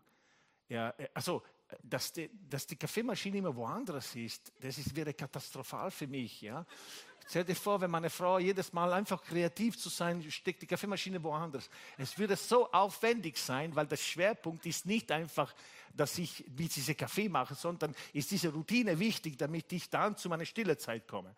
ja, 0.69 0.93
also 1.13 1.43
dass 1.83 2.13
die, 2.13 2.29
dass 2.49 2.65
die 2.65 2.75
Kaffeemaschine 2.75 3.37
immer 3.37 3.55
woanders 3.55 4.15
ist, 4.15 4.51
das 4.59 4.77
ist, 4.77 4.95
wäre 4.95 5.13
katastrophal 5.13 5.91
für 5.91 6.07
mich. 6.07 6.41
Ja? 6.41 6.65
Stell 7.27 7.43
dir 7.43 7.55
vor, 7.55 7.81
wenn 7.81 7.91
meine 7.91 8.09
Frau 8.09 8.39
jedes 8.39 8.71
Mal 8.71 8.93
einfach 8.93 9.21
kreativ 9.21 9.77
zu 9.77 9.89
sein, 9.89 10.23
steckt 10.31 10.61
die 10.61 10.67
Kaffeemaschine 10.67 11.21
woanders. 11.21 11.69
Es 11.97 12.17
würde 12.17 12.37
so 12.37 12.71
aufwendig 12.71 13.37
sein, 13.37 13.75
weil 13.75 13.85
der 13.85 13.97
Schwerpunkt 13.97 14.65
ist 14.65 14.85
nicht 14.85 15.11
einfach, 15.11 15.53
dass 15.93 16.17
ich 16.17 16.45
wie 16.47 16.69
diese 16.69 16.95
Kaffee 16.95 17.27
mache, 17.27 17.55
sondern 17.55 17.93
ist 18.13 18.31
diese 18.31 18.49
Routine 18.49 18.97
wichtig, 18.97 19.37
damit 19.37 19.71
ich 19.73 19.89
dann 19.89 20.15
zu 20.15 20.29
meiner 20.29 20.45
Stillezeit 20.45 21.07
komme. 21.07 21.35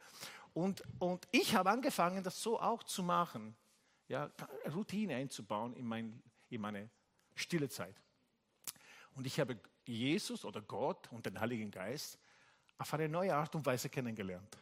Und, 0.53 0.83
und 0.99 1.27
ich 1.31 1.55
habe 1.55 1.71
angefangen, 1.71 2.23
das 2.23 2.41
so 2.41 2.59
auch 2.59 2.83
zu 2.83 3.01
machen, 3.01 3.55
ja, 4.07 4.29
Routine 4.73 5.15
einzubauen 5.15 5.73
in, 5.75 5.87
mein, 5.87 6.21
in 6.49 6.61
meine 6.61 6.89
stille 7.35 7.69
Zeit. 7.69 7.95
Und 9.15 9.25
ich 9.25 9.39
habe 9.39 9.59
Jesus 9.89 10.45
oder 10.45 10.61
Gott 10.61 11.11
und 11.11 11.25
den 11.25 11.39
Heiligen 11.39 11.71
Geist 11.71 12.17
auf 12.77 12.93
eine 12.93 13.09
neue 13.09 13.35
Art 13.35 13.53
und 13.55 13.65
Weise 13.65 13.89
kennengelernt. 13.89 14.57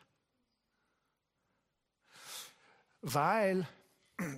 Weil 3.01 3.67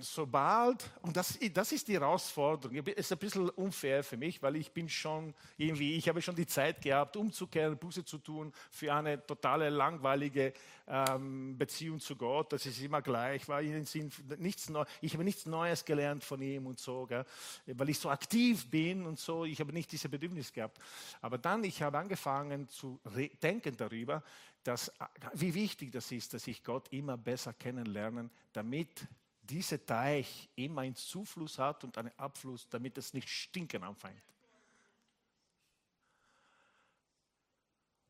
sobald, 0.00 0.90
und 1.02 1.16
das, 1.16 1.38
das 1.54 1.72
ist 1.72 1.88
die 1.88 1.94
Herausforderung, 1.94 2.76
ist 2.76 3.12
ein 3.12 3.18
bisschen 3.18 3.48
unfair 3.50 4.04
für 4.04 4.16
mich, 4.16 4.42
weil 4.42 4.56
ich 4.56 4.70
bin 4.70 4.88
schon 4.88 5.34
irgendwie, 5.56 5.96
ich 5.96 6.08
habe 6.08 6.20
schon 6.20 6.36
die 6.36 6.46
Zeit 6.46 6.82
gehabt, 6.82 7.16
umzukehren, 7.16 7.78
Buße 7.78 8.04
zu 8.04 8.18
tun 8.18 8.52
für 8.70 8.92
eine 8.92 9.24
totale 9.24 9.70
langweilige 9.70 10.52
ähm, 10.86 11.56
Beziehung 11.56 11.98
zu 11.98 12.14
Gott. 12.16 12.52
Das 12.52 12.66
ist 12.66 12.80
immer 12.82 13.00
gleich, 13.00 13.48
weil 13.48 13.66
ich, 13.66 14.04
nichts 14.38 14.68
Neu, 14.68 14.84
ich 15.00 15.14
habe 15.14 15.24
nichts 15.24 15.46
Neues 15.46 15.84
gelernt 15.84 16.24
von 16.24 16.42
ihm 16.42 16.66
und 16.66 16.78
so, 16.78 17.06
gell? 17.06 17.24
weil 17.66 17.88
ich 17.88 17.98
so 17.98 18.10
aktiv 18.10 18.70
bin 18.70 19.06
und 19.06 19.18
so, 19.18 19.46
ich 19.46 19.60
habe 19.60 19.72
nicht 19.72 19.90
diese 19.92 20.10
Bedürfnis 20.10 20.52
gehabt. 20.52 20.78
Aber 21.22 21.38
dann, 21.38 21.64
ich 21.64 21.80
habe 21.80 21.96
angefangen 21.98 22.68
zu 22.68 23.00
denken 23.42 23.76
darüber, 23.76 24.22
dass, 24.62 24.92
wie 25.32 25.54
wichtig 25.54 25.90
das 25.90 26.12
ist, 26.12 26.34
dass 26.34 26.46
ich 26.46 26.62
Gott 26.62 26.92
immer 26.92 27.16
besser 27.16 27.54
kennenlerne, 27.54 28.28
damit 28.52 29.06
dieser 29.50 29.84
Teich 29.84 30.48
immer 30.54 30.82
einen 30.82 30.94
Zufluss 30.94 31.58
hat 31.58 31.82
und 31.84 31.98
einen 31.98 32.12
Abfluss, 32.16 32.68
damit 32.68 32.96
es 32.98 33.12
nicht 33.12 33.28
stinken 33.28 33.82
anfängt. 33.82 34.22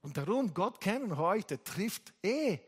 Und 0.03 0.17
darum, 0.17 0.53
Gott 0.53 0.81
kennen 0.81 1.17
heute 1.17 1.63
trifft 1.63 2.13
eh 2.23 2.59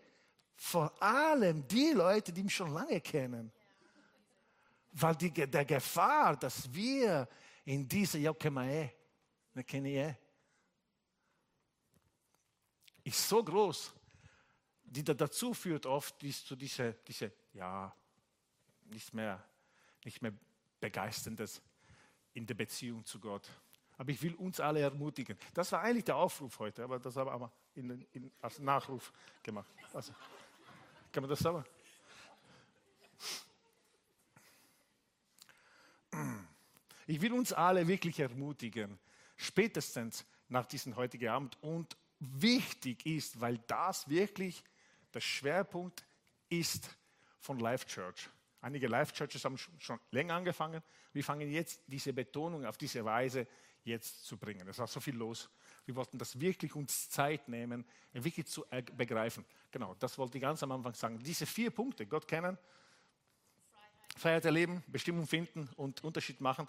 vor 0.55 1.03
allem 1.03 1.67
die 1.67 1.93
Leute, 1.93 2.33
die 2.33 2.43
ihn 2.43 2.51
schon 2.51 2.73
lange 2.73 3.01
kennen. 3.01 3.53
Weil 4.93 5.17
die, 5.17 5.31
der 5.31 5.65
Gefahr, 5.65 6.37
dass 6.37 6.73
wir 6.73 7.29
in 7.65 7.89
dieser, 7.89 8.19
ja, 8.19 8.33
kennen 8.35 8.57
wir 8.57 8.65
eh, 8.65 8.91
wir 9.55 9.65
kennen 9.65 9.87
eh, 9.87 10.15
ist 13.05 13.29
so 13.29 13.43
groß, 13.43 13.93
die 14.85 15.03
dazu 15.03 15.55
führt 15.55 15.87
oft, 15.87 16.23
ist 16.23 16.47
zu 16.47 16.55
dieser, 16.55 16.93
diese, 16.93 17.33
ja, 17.55 17.95
nichts 18.93 19.13
mehr, 19.13 19.43
nicht 20.05 20.23
mehr 20.23 20.33
Begeisterndes 20.81 21.63
in 22.35 22.47
der 22.47 22.55
Beziehung 22.55 23.05
zu 23.05 23.19
Gott. 23.19 23.49
Aber 23.99 24.11
ich 24.11 24.23
will 24.23 24.35
uns 24.35 24.59
alle 24.61 24.81
ermutigen. 24.81 25.37
Das 25.55 25.71
war 25.73 25.83
eigentlich 25.83 26.05
der 26.05 26.17
Aufruf 26.17 26.59
heute, 26.59 26.85
aber 26.85 26.99
das 26.99 27.17
haben 27.17 27.41
wir 27.41 27.53
in, 27.75 28.07
in, 28.13 28.33
als 28.41 28.59
Nachruf 28.59 29.13
gemacht. 29.43 29.71
Also, 29.93 30.13
kann 31.13 31.23
man 31.23 31.31
das 31.31 31.39
sagen? 31.39 31.65
Ich 37.07 37.21
will 37.21 37.33
uns 37.33 37.53
alle 37.53 37.87
wirklich 37.87 38.19
ermutigen, 38.21 38.99
spätestens 39.37 40.25
nach 40.49 40.67
diesem 40.67 40.97
heutigen 40.97 41.29
Abend 41.29 41.63
und 41.63 41.97
wichtig 42.19 43.05
ist, 43.07 43.41
weil 43.41 43.59
das 43.67 44.09
wirklich 44.09 44.63
der 45.13 45.21
Schwerpunkt 45.21 46.05
ist 46.49 46.89
von 47.39 47.59
Life 47.59 47.87
Church. 47.87 48.29
Einige 48.63 48.87
Life-Churches 48.87 49.45
haben 49.45 49.59
schon 49.59 50.01
länger 50.13 50.35
angefangen. 50.35 50.83
Wir 51.13 51.25
fangen 51.25 51.51
jetzt 51.51 51.83
diese 51.87 52.13
Betonung 52.13 52.65
auf 52.65 52.79
diese 52.79 53.05
Weise 53.05 53.47
jetzt 53.83 54.25
zu 54.25 54.39
bringen. 54.39 54.67
Es 54.69 54.79
war 54.79 54.87
so 54.87 55.01
viel 55.01 55.17
los. 55.17 55.51
Wir 55.85 55.97
wollten 55.97 56.17
das 56.17 56.39
wirklich 56.39 56.75
uns 56.77 57.11
Zeit 57.11 57.49
nehmen, 57.49 57.85
wirklich 58.13 58.47
zu 58.47 58.65
begreifen. 58.97 59.45
Genau, 59.73 59.95
das 59.99 60.17
wollte 60.17 60.39
ich 60.39 60.43
ganz 60.43 60.63
am 60.63 60.71
Anfang 60.71 60.95
sagen. 60.95 61.19
Diese 61.19 61.45
vier 61.45 61.71
Punkte, 61.73 62.07
Gott 62.07 62.29
kennen, 62.29 62.57
Freiheit 64.17 64.45
erleben, 64.45 64.83
Bestimmung 64.87 65.27
finden 65.27 65.69
und 65.77 66.03
Unterschied 66.05 66.41
machen, 66.41 66.69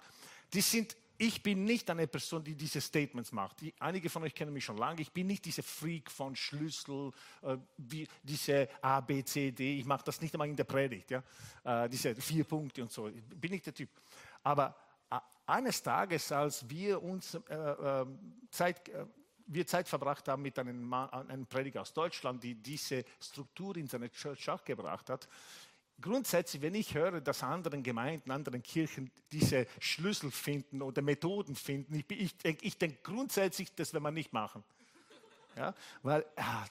die 0.52 0.60
sind 0.60 0.96
ich 1.16 1.42
bin 1.42 1.64
nicht 1.64 1.88
eine 1.90 2.08
Person, 2.08 2.42
die 2.42 2.56
diese 2.56 2.80
Statements 2.80 3.30
macht. 3.30 3.60
Die, 3.60 3.72
einige 3.78 4.10
von 4.10 4.24
euch 4.24 4.34
kennen 4.34 4.52
mich 4.52 4.64
schon 4.64 4.76
lange. 4.76 5.00
Ich 5.00 5.12
bin 5.12 5.28
nicht 5.28 5.44
diese 5.44 5.62
Freak 5.62 6.10
von 6.10 6.34
Schlüssel, 6.34 7.12
äh, 7.42 7.56
wie, 7.76 8.08
diese 8.22 8.68
A, 8.82 9.00
B, 9.00 9.22
C, 9.22 9.52
D. 9.52 9.78
Ich 9.78 9.84
mache 9.84 10.04
das 10.04 10.20
nicht 10.20 10.34
einmal 10.34 10.48
in 10.48 10.56
der 10.56 10.64
Predigt. 10.64 11.12
Ja? 11.12 11.22
Äh, 11.62 11.88
diese 11.88 12.16
vier 12.16 12.44
Punkte 12.44 12.82
und 12.82 12.90
so. 12.90 13.08
Ich 13.08 13.22
bin 13.22 13.52
nicht 13.52 13.64
der 13.64 13.74
Typ. 13.74 13.90
Aber 14.42 14.74
äh, 15.08 15.18
eines 15.46 15.82
Tages, 15.82 16.32
als 16.32 16.68
wir 16.68 17.00
uns 17.00 17.34
äh, 17.34 17.54
ähm, 17.54 18.18
Zeit, 18.50 18.88
äh, 18.88 19.06
wir 19.46 19.66
Zeit 19.66 19.88
verbracht 19.88 20.26
haben 20.26 20.42
mit 20.42 20.58
einem, 20.58 20.92
einem 20.92 21.46
Prediger 21.46 21.82
aus 21.82 21.92
Deutschland, 21.92 22.42
die 22.42 22.56
diese 22.56 23.04
Struktur 23.20 23.76
in 23.76 23.86
seine 23.86 24.10
Church 24.10 24.48
auch 24.50 24.64
gebracht 24.64 25.10
hat, 25.10 25.28
Grundsätzlich, 26.04 26.60
wenn 26.60 26.74
ich 26.74 26.94
höre, 26.94 27.22
dass 27.22 27.42
anderen 27.42 27.82
Gemeinden, 27.82 28.30
anderen 28.30 28.62
Kirchen 28.62 29.10
diese 29.32 29.66
Schlüssel 29.80 30.30
finden 30.30 30.82
oder 30.82 31.00
Methoden 31.00 31.56
finden, 31.56 31.94
ich, 31.94 32.04
ich 32.10 32.36
denke 32.36 32.62
ich 32.62 32.76
denk 32.76 33.02
grundsätzlich, 33.02 33.74
das 33.74 33.94
will 33.94 34.00
man 34.00 34.12
nicht 34.12 34.30
machen. 34.30 34.62
Ja, 35.56 35.72
weil 36.02 36.26
ja, 36.36 36.66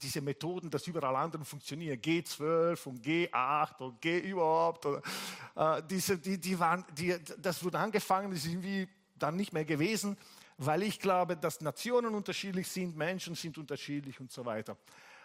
diese 0.00 0.20
Methoden, 0.20 0.70
dass 0.70 0.86
überall 0.86 1.16
anderen 1.16 1.44
funktionieren, 1.44 1.98
G12 1.98 2.86
und 2.86 3.04
G8 3.04 3.78
und 3.80 4.00
G 4.00 4.20
überhaupt, 4.20 4.86
oder, 4.86 5.02
äh, 5.56 5.82
diese, 5.90 6.16
die, 6.16 6.38
die 6.38 6.56
waren, 6.56 6.84
die, 6.92 7.16
das 7.36 7.64
wurde 7.64 7.80
angefangen, 7.80 8.30
das 8.30 8.44
ist 8.44 8.52
irgendwie 8.52 8.86
dann 9.16 9.34
nicht 9.34 9.52
mehr 9.52 9.64
gewesen, 9.64 10.16
weil 10.56 10.84
ich 10.84 11.00
glaube, 11.00 11.36
dass 11.36 11.60
Nationen 11.60 12.14
unterschiedlich 12.14 12.68
sind, 12.68 12.96
Menschen 12.96 13.34
sind 13.34 13.58
unterschiedlich 13.58 14.20
und 14.20 14.30
so 14.30 14.44
weiter. 14.44 14.76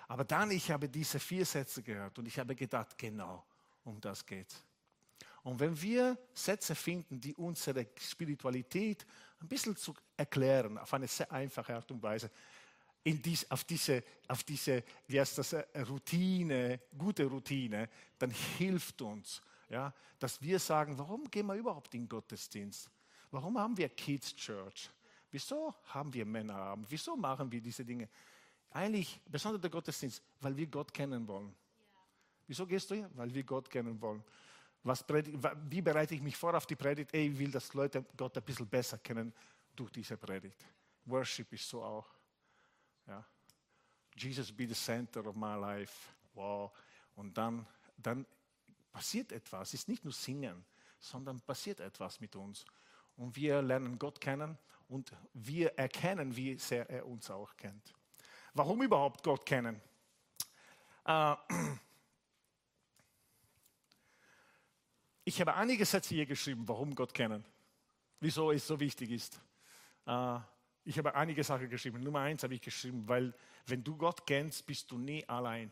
Aber 0.07 0.23
dann, 0.23 0.51
ich 0.51 0.69
habe 0.71 0.89
diese 0.89 1.19
vier 1.19 1.45
Sätze 1.45 1.81
gehört 1.81 2.17
und 2.19 2.27
ich 2.27 2.37
habe 2.37 2.55
gedacht, 2.55 2.97
genau, 2.97 3.43
um 3.83 3.99
das 4.01 4.25
geht. 4.25 4.53
Und 5.43 5.59
wenn 5.59 5.79
wir 5.81 6.17
Sätze 6.33 6.73
finden, 6.73 7.19
die 7.19 7.33
unsere 7.35 7.87
Spiritualität 7.99 9.05
ein 9.41 9.47
bisschen 9.47 9.75
zu 9.75 9.93
erklären, 10.15 10.77
auf 10.77 10.93
eine 10.93 11.07
sehr 11.07 11.29
einfache 11.31 11.75
Art 11.75 11.91
und 11.91 12.01
Weise, 12.01 12.31
dies, 13.05 13.49
auf, 13.51 13.65
diese, 13.65 14.01
auf 14.27 14.43
diese, 14.43 14.83
wie 15.07 15.19
heißt 15.19 15.37
das, 15.37 15.53
äh, 15.53 15.81
Routine, 15.81 16.79
gute 16.97 17.25
Routine, 17.25 17.89
dann 18.17 18.31
hilft 18.31 19.01
uns, 19.01 19.41
ja, 19.69 19.93
dass 20.17 20.41
wir 20.41 20.59
sagen, 20.59 20.97
warum 20.97 21.29
gehen 21.29 21.47
wir 21.47 21.55
überhaupt 21.55 21.93
in 21.93 22.03
den 22.03 22.09
Gottesdienst? 22.09 22.89
Warum 23.31 23.57
haben 23.57 23.75
wir 23.75 23.89
Kids 23.89 24.33
Church? 24.35 24.89
Wieso 25.31 25.73
haben 25.87 26.13
wir 26.13 26.25
Männerabend? 26.25 26.85
Wieso 26.89 27.17
machen 27.17 27.51
wir 27.51 27.59
diese 27.59 27.83
Dinge? 27.83 28.07
Eigentlich 28.73 29.21
besonders 29.25 29.61
der 29.61 29.69
Gottesdienst, 29.69 30.21
weil 30.41 30.55
wir 30.57 30.67
Gott 30.67 30.93
kennen 30.93 31.27
wollen. 31.27 31.53
Wieso 32.47 32.65
gehst 32.65 32.89
du 32.91 32.95
hier? 32.95 33.09
Weil 33.13 33.33
wir 33.33 33.43
Gott 33.43 33.69
kennen 33.69 33.99
wollen. 34.01 34.23
Was 34.83 35.05
wie 35.69 35.81
bereite 35.81 36.15
ich 36.15 36.21
mich 36.21 36.35
vor 36.35 36.53
auf 36.55 36.65
die 36.65 36.75
Predigt? 36.75 37.13
Ey, 37.13 37.29
ich 37.29 37.39
will, 37.39 37.51
dass 37.51 37.73
Leute 37.73 38.03
Gott 38.17 38.37
ein 38.37 38.43
bisschen 38.43 38.67
besser 38.67 38.97
kennen 38.97 39.33
durch 39.75 39.91
diese 39.91 40.17
Predigt. 40.17 40.65
Worship 41.05 41.53
ist 41.53 41.69
so 41.69 41.83
auch. 41.83 42.07
Ja. 43.07 43.23
Jesus 44.17 44.51
be 44.51 44.67
the 44.67 44.73
center 44.73 45.25
of 45.25 45.35
my 45.35 45.55
life. 45.55 46.11
Wow. 46.33 46.71
Und 47.15 47.37
dann, 47.37 47.65
dann 47.97 48.25
passiert 48.91 49.31
etwas. 49.31 49.69
Es 49.69 49.73
ist 49.75 49.87
nicht 49.87 50.03
nur 50.03 50.13
Singen, 50.13 50.65
sondern 50.99 51.39
passiert 51.41 51.79
etwas 51.79 52.19
mit 52.19 52.35
uns. 52.35 52.65
Und 53.15 53.35
wir 53.35 53.61
lernen 53.61 53.97
Gott 53.97 54.19
kennen 54.19 54.57
und 54.89 55.11
wir 55.33 55.77
erkennen, 55.77 56.35
wie 56.35 56.57
sehr 56.57 56.89
er 56.89 57.05
uns 57.05 57.29
auch 57.29 57.55
kennt. 57.55 57.93
Warum 58.53 58.83
überhaupt 58.83 59.23
Gott 59.23 59.45
kennen? 59.45 59.81
Äh, 61.05 61.35
ich 65.25 65.39
habe 65.41 65.55
einige 65.55 65.85
Sätze 65.85 66.13
hier 66.15 66.25
geschrieben, 66.25 66.67
warum 66.67 66.93
Gott 66.95 67.13
kennen, 67.13 67.43
wieso 68.19 68.51
es 68.51 68.67
so 68.67 68.79
wichtig 68.79 69.11
ist. 69.11 69.39
Äh, 70.05 70.39
Ich 70.85 70.97
habe 70.97 71.15
einige 71.15 71.43
Sachen 71.43 71.69
geschrieben. 71.69 72.03
Nummer 72.03 72.19
eins 72.19 72.43
habe 72.43 72.55
ich 72.55 72.61
geschrieben, 72.61 73.07
weil 73.07 73.33
wenn 73.67 73.83
du 73.83 73.95
Gott 73.95 74.27
kennst, 74.27 74.65
bist 74.65 74.91
du 74.91 74.97
nie 74.97 75.27
allein. 75.29 75.71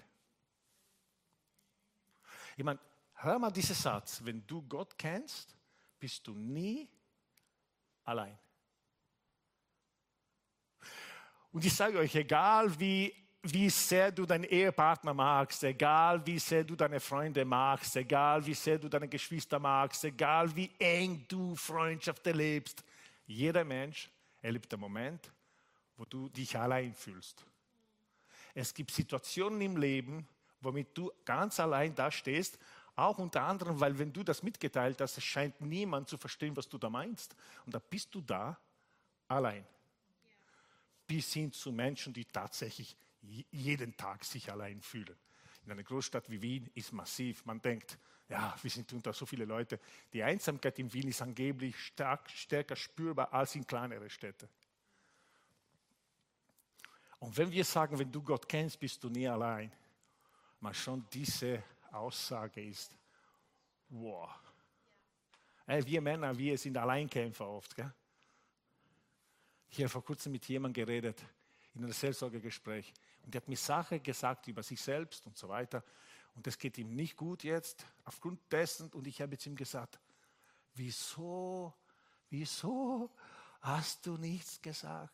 Ich 2.55 2.63
meine, 2.63 2.79
hör 3.15 3.37
mal 3.37 3.51
diesen 3.51 3.75
Satz. 3.75 4.21
Wenn 4.23 4.47
du 4.47 4.61
Gott 4.61 4.97
kennst, 4.97 5.53
bist 5.99 6.25
du 6.25 6.33
nie 6.33 6.89
allein. 8.05 8.37
Und 11.51 11.65
ich 11.65 11.73
sage 11.73 11.97
euch, 11.97 12.15
egal 12.15 12.79
wie, 12.79 13.13
wie 13.43 13.69
sehr 13.69 14.11
du 14.11 14.25
deinen 14.25 14.45
Ehepartner 14.45 15.13
magst, 15.13 15.63
egal 15.63 16.25
wie 16.25 16.39
sehr 16.39 16.63
du 16.63 16.75
deine 16.75 16.99
Freunde 16.99 17.43
magst, 17.43 17.95
egal 17.95 18.45
wie 18.45 18.53
sehr 18.53 18.77
du 18.77 18.87
deine 18.87 19.07
Geschwister 19.07 19.59
magst, 19.59 20.03
egal 20.05 20.55
wie 20.55 20.69
eng 20.79 21.25
du 21.27 21.55
Freundschaft 21.55 22.25
erlebst, 22.25 22.83
jeder 23.25 23.65
Mensch 23.65 24.09
erlebt 24.41 24.71
den 24.71 24.79
Moment, 24.79 25.31
wo 25.97 26.05
du 26.05 26.29
dich 26.29 26.57
allein 26.57 26.93
fühlst. 26.93 27.45
Es 28.53 28.73
gibt 28.73 28.91
Situationen 28.91 29.59
im 29.61 29.77
Leben, 29.77 30.27
womit 30.61 30.97
du 30.97 31.11
ganz 31.25 31.59
allein 31.59 31.93
da 31.95 32.11
stehst, 32.11 32.57
auch 32.95 33.17
unter 33.17 33.41
anderem, 33.43 33.79
weil 33.79 33.97
wenn 33.97 34.11
du 34.11 34.23
das 34.23 34.43
mitgeteilt 34.43 34.99
hast, 35.01 35.21
scheint 35.21 35.59
niemand 35.61 36.09
zu 36.09 36.17
verstehen, 36.17 36.55
was 36.55 36.67
du 36.67 36.77
da 36.77 36.89
meinst. 36.89 37.35
Und 37.65 37.73
da 37.73 37.79
bist 37.79 38.13
du 38.13 38.21
da 38.21 38.57
allein. 39.27 39.65
Bis 41.11 41.33
hin 41.33 41.51
zu 41.51 41.73
Menschen, 41.73 42.13
die 42.13 42.23
tatsächlich 42.23 42.95
jeden 43.51 43.97
Tag 43.97 44.23
sich 44.23 44.49
allein 44.49 44.81
fühlen. 44.81 45.17
In 45.65 45.71
einer 45.73 45.83
Großstadt 45.83 46.29
wie 46.29 46.41
Wien 46.41 46.71
ist 46.73 46.93
massiv. 46.93 47.43
Man 47.43 47.61
denkt, 47.61 47.97
ja, 48.29 48.55
wir 48.61 48.71
sind 48.71 48.93
unter 48.93 49.11
so 49.11 49.25
viele 49.25 49.43
Leute. 49.43 49.77
Die 50.13 50.23
Einsamkeit 50.23 50.79
in 50.79 50.93
Wien 50.93 51.09
ist 51.09 51.21
angeblich 51.21 51.77
stark, 51.77 52.29
stärker 52.29 52.77
spürbar 52.77 53.33
als 53.33 53.55
in 53.55 53.67
kleineren 53.67 54.09
Städten. 54.09 54.47
Und 57.19 57.35
wenn 57.35 57.51
wir 57.51 57.65
sagen, 57.65 57.99
wenn 57.99 58.09
du 58.09 58.23
Gott 58.23 58.47
kennst, 58.47 58.79
bist 58.79 59.03
du 59.03 59.09
nie 59.09 59.27
allein, 59.27 59.69
mal 60.61 60.73
schon 60.73 61.05
diese 61.11 61.61
Aussage 61.91 62.63
ist, 62.63 62.95
wow. 63.89 64.29
Hey, 65.65 65.85
wir 65.85 65.99
Männer, 65.99 66.37
wir 66.37 66.57
sind 66.57 66.77
Alleinkämpfer 66.77 67.49
oft. 67.49 67.75
Gell? 67.75 67.93
Ich 69.71 69.79
habe 69.79 69.89
vor 69.89 70.03
kurzem 70.03 70.33
mit 70.33 70.45
jemandem 70.47 70.85
geredet, 70.85 71.19
in 71.73 71.83
einem 71.83 71.93
Seelsorgegespräch, 71.93 72.93
und 73.23 73.33
der 73.33 73.41
hat 73.41 73.47
mir 73.47 73.57
Sachen 73.57 74.03
gesagt 74.03 74.47
über 74.47 74.63
sich 74.63 74.81
selbst 74.81 75.25
und 75.25 75.37
so 75.37 75.47
weiter. 75.47 75.83
Und 76.35 76.45
es 76.47 76.57
geht 76.57 76.77
ihm 76.77 76.95
nicht 76.95 77.15
gut 77.15 77.43
jetzt, 77.43 77.85
aufgrund 78.03 78.39
dessen. 78.51 78.89
Und 78.91 79.07
ich 79.07 79.21
habe 79.21 79.33
jetzt 79.33 79.45
ihm 79.45 79.55
gesagt, 79.55 79.99
wieso, 80.73 81.73
wieso 82.29 83.09
hast 83.61 84.05
du 84.05 84.17
nichts 84.17 84.61
gesagt? 84.61 85.13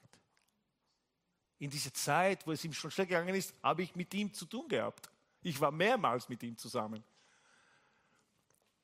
In 1.60 1.70
dieser 1.70 1.94
Zeit, 1.94 2.46
wo 2.46 2.52
es 2.52 2.64
ihm 2.64 2.74
schon 2.74 2.92
schlecht 2.92 3.10
gegangen 3.10 3.36
ist, 3.36 3.54
habe 3.64 3.84
ich 3.84 3.96
mit 3.96 4.14
ihm 4.14 4.34
zu 4.34 4.46
tun 4.46 4.68
gehabt. 4.68 5.10
Ich 5.42 5.60
war 5.60 5.72
mehrmals 5.72 6.30
mit 6.30 6.44
ihm 6.44 6.58
zusammen. 6.58 7.04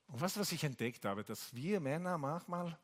Und 0.08 0.20
was, 0.20 0.36
was 0.38 0.52
ich 0.52 0.62
entdeckt 0.64 1.04
habe, 1.04 1.24
dass 1.24 1.54
wir 1.54 1.80
Männer 1.80 2.18
manchmal, 2.18 2.78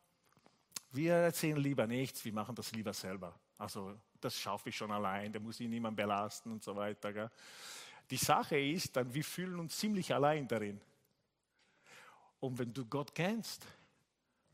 wir 0.92 1.14
erzählen 1.14 1.56
lieber 1.56 1.86
nichts, 1.86 2.24
wir 2.24 2.32
machen 2.32 2.54
das 2.54 2.72
lieber 2.72 2.92
selber. 2.92 3.38
Also 3.58 3.98
das 4.20 4.36
schaffe 4.36 4.70
ich 4.70 4.76
schon 4.76 4.90
allein, 4.90 5.32
da 5.32 5.38
muss 5.38 5.60
ich 5.60 5.68
niemand 5.68 5.96
belasten 5.96 6.52
und 6.52 6.62
so 6.62 6.74
weiter. 6.74 7.12
Gell? 7.12 7.30
Die 8.10 8.16
Sache 8.16 8.58
ist 8.58 8.96
dann, 8.96 9.12
wir 9.12 9.24
fühlen 9.24 9.58
uns 9.60 9.76
ziemlich 9.76 10.12
allein 10.12 10.48
darin. 10.48 10.80
Und 12.40 12.58
wenn 12.58 12.72
du 12.72 12.86
Gott 12.86 13.14
kennst, 13.14 13.66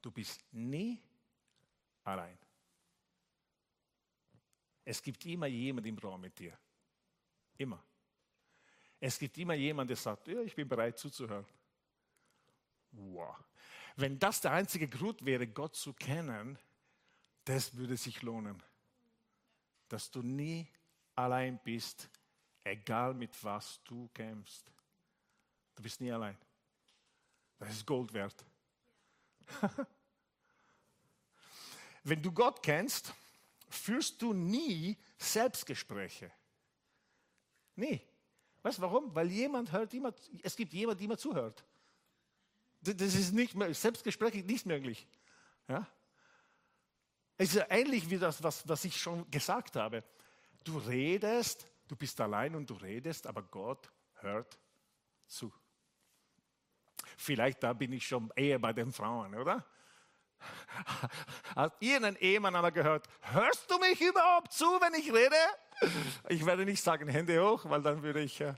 du 0.03 0.11
bist 0.11 0.45
nie 0.53 1.01
allein. 2.05 2.37
Es 4.85 5.03
gibt 5.03 5.25
immer 5.27 5.47
jemand 5.47 5.87
im 5.87 5.99
Raum 5.99 6.21
mit 6.21 6.39
dir. 6.39 6.57
Immer. 7.57 7.83
Es 9.01 9.19
gibt 9.19 9.37
immer 9.39 9.55
jemand, 9.55 9.91
der 9.91 9.97
sagt, 9.97 10.29
ja, 10.29 10.41
ich 10.41 10.55
bin 10.55 10.69
bereit 10.69 10.99
zuzuhören. 10.99 11.47
Wow. 12.93 13.37
Wenn 13.97 14.19
das 14.19 14.43
der 14.43 14.53
einzige 14.53 14.89
Grund 14.89 15.25
wäre, 15.25 15.47
Gott 15.47 15.75
zu 15.75 15.95
kennen, 15.95 16.59
das 17.45 17.75
würde 17.77 17.97
sich 17.97 18.23
lohnen. 18.23 18.63
Dass 19.89 20.11
du 20.11 20.23
nie 20.23 20.69
allein 21.15 21.59
bist, 21.65 22.11
egal 22.63 23.15
mit 23.15 23.43
was 23.43 23.81
du 23.85 24.09
kämpfst. 24.13 24.71
Du 25.75 25.83
bist 25.83 26.01
nie 26.01 26.13
allein. 26.13 26.37
Das 27.59 27.71
ist 27.71 27.87
Gold 27.87 28.13
wert. 28.13 28.45
Wenn 32.05 32.23
du 32.23 32.31
Gott 32.33 32.63
kennst, 32.63 33.15
führst 33.69 34.21
du 34.21 34.35
nie 34.35 34.97
Selbstgespräche. 35.19 36.31
Nie. 37.77 38.01
Weißt 38.63 38.79
du 38.79 38.83
warum? 38.83 39.15
Weil 39.15 39.31
jemand 39.31 39.73
hört 39.73 39.95
immer, 39.95 40.13
es 40.43 40.55
gibt 40.55 40.73
jemand, 40.73 41.01
der 41.01 41.05
immer 41.07 41.19
zuhört. 41.19 41.65
Das 42.95 43.15
ist 43.15 43.33
nicht 43.33 43.55
mehr, 43.55 43.73
Selbstgespräche 43.75 44.39
nicht 44.39 44.67
möglich. 44.67 45.07
Ja? 45.69 45.87
Es 47.37 47.55
ist 47.55 47.67
ähnlich 47.69 48.09
wie 48.11 48.19
das, 48.19 48.43
was, 48.43 48.67
was 48.69 48.85
ich 48.85 48.97
schon 48.97 49.31
gesagt 49.31 49.77
habe. 49.77 50.05
Du 50.65 50.79
redest, 50.79 51.67
du 51.89 51.97
bist 51.97 52.21
allein 52.21 52.55
und 52.55 52.69
du 52.71 52.75
redest, 52.75 53.27
aber 53.27 53.43
Gott 53.43 53.91
hört 54.21 54.59
zu. 55.27 55.53
Vielleicht 57.17 57.63
da 57.63 57.73
bin 57.73 57.93
ich 57.93 58.07
schon 58.07 58.31
eher 58.37 58.59
bei 58.59 58.73
den 58.73 58.93
Frauen, 58.93 59.35
oder? 59.35 59.65
Hat 61.55 61.77
irgendein 61.81 62.17
Ehemann 62.17 62.55
aber 62.55 62.71
gehört, 62.71 63.09
hörst 63.21 63.71
du 63.71 63.79
mich 63.79 64.01
überhaupt 64.01 64.53
zu, 64.53 64.65
wenn 64.65 64.95
ich 64.95 65.13
rede? 65.13 65.37
Ich 66.29 66.45
werde 66.45 66.65
nicht 66.65 66.83
sagen, 66.83 67.09
Hände 67.09 67.43
hoch, 67.43 67.65
weil 67.69 67.83
dann 67.83 68.03
würde 68.03 68.23
ich. 68.23 68.41
Äh 68.41 68.55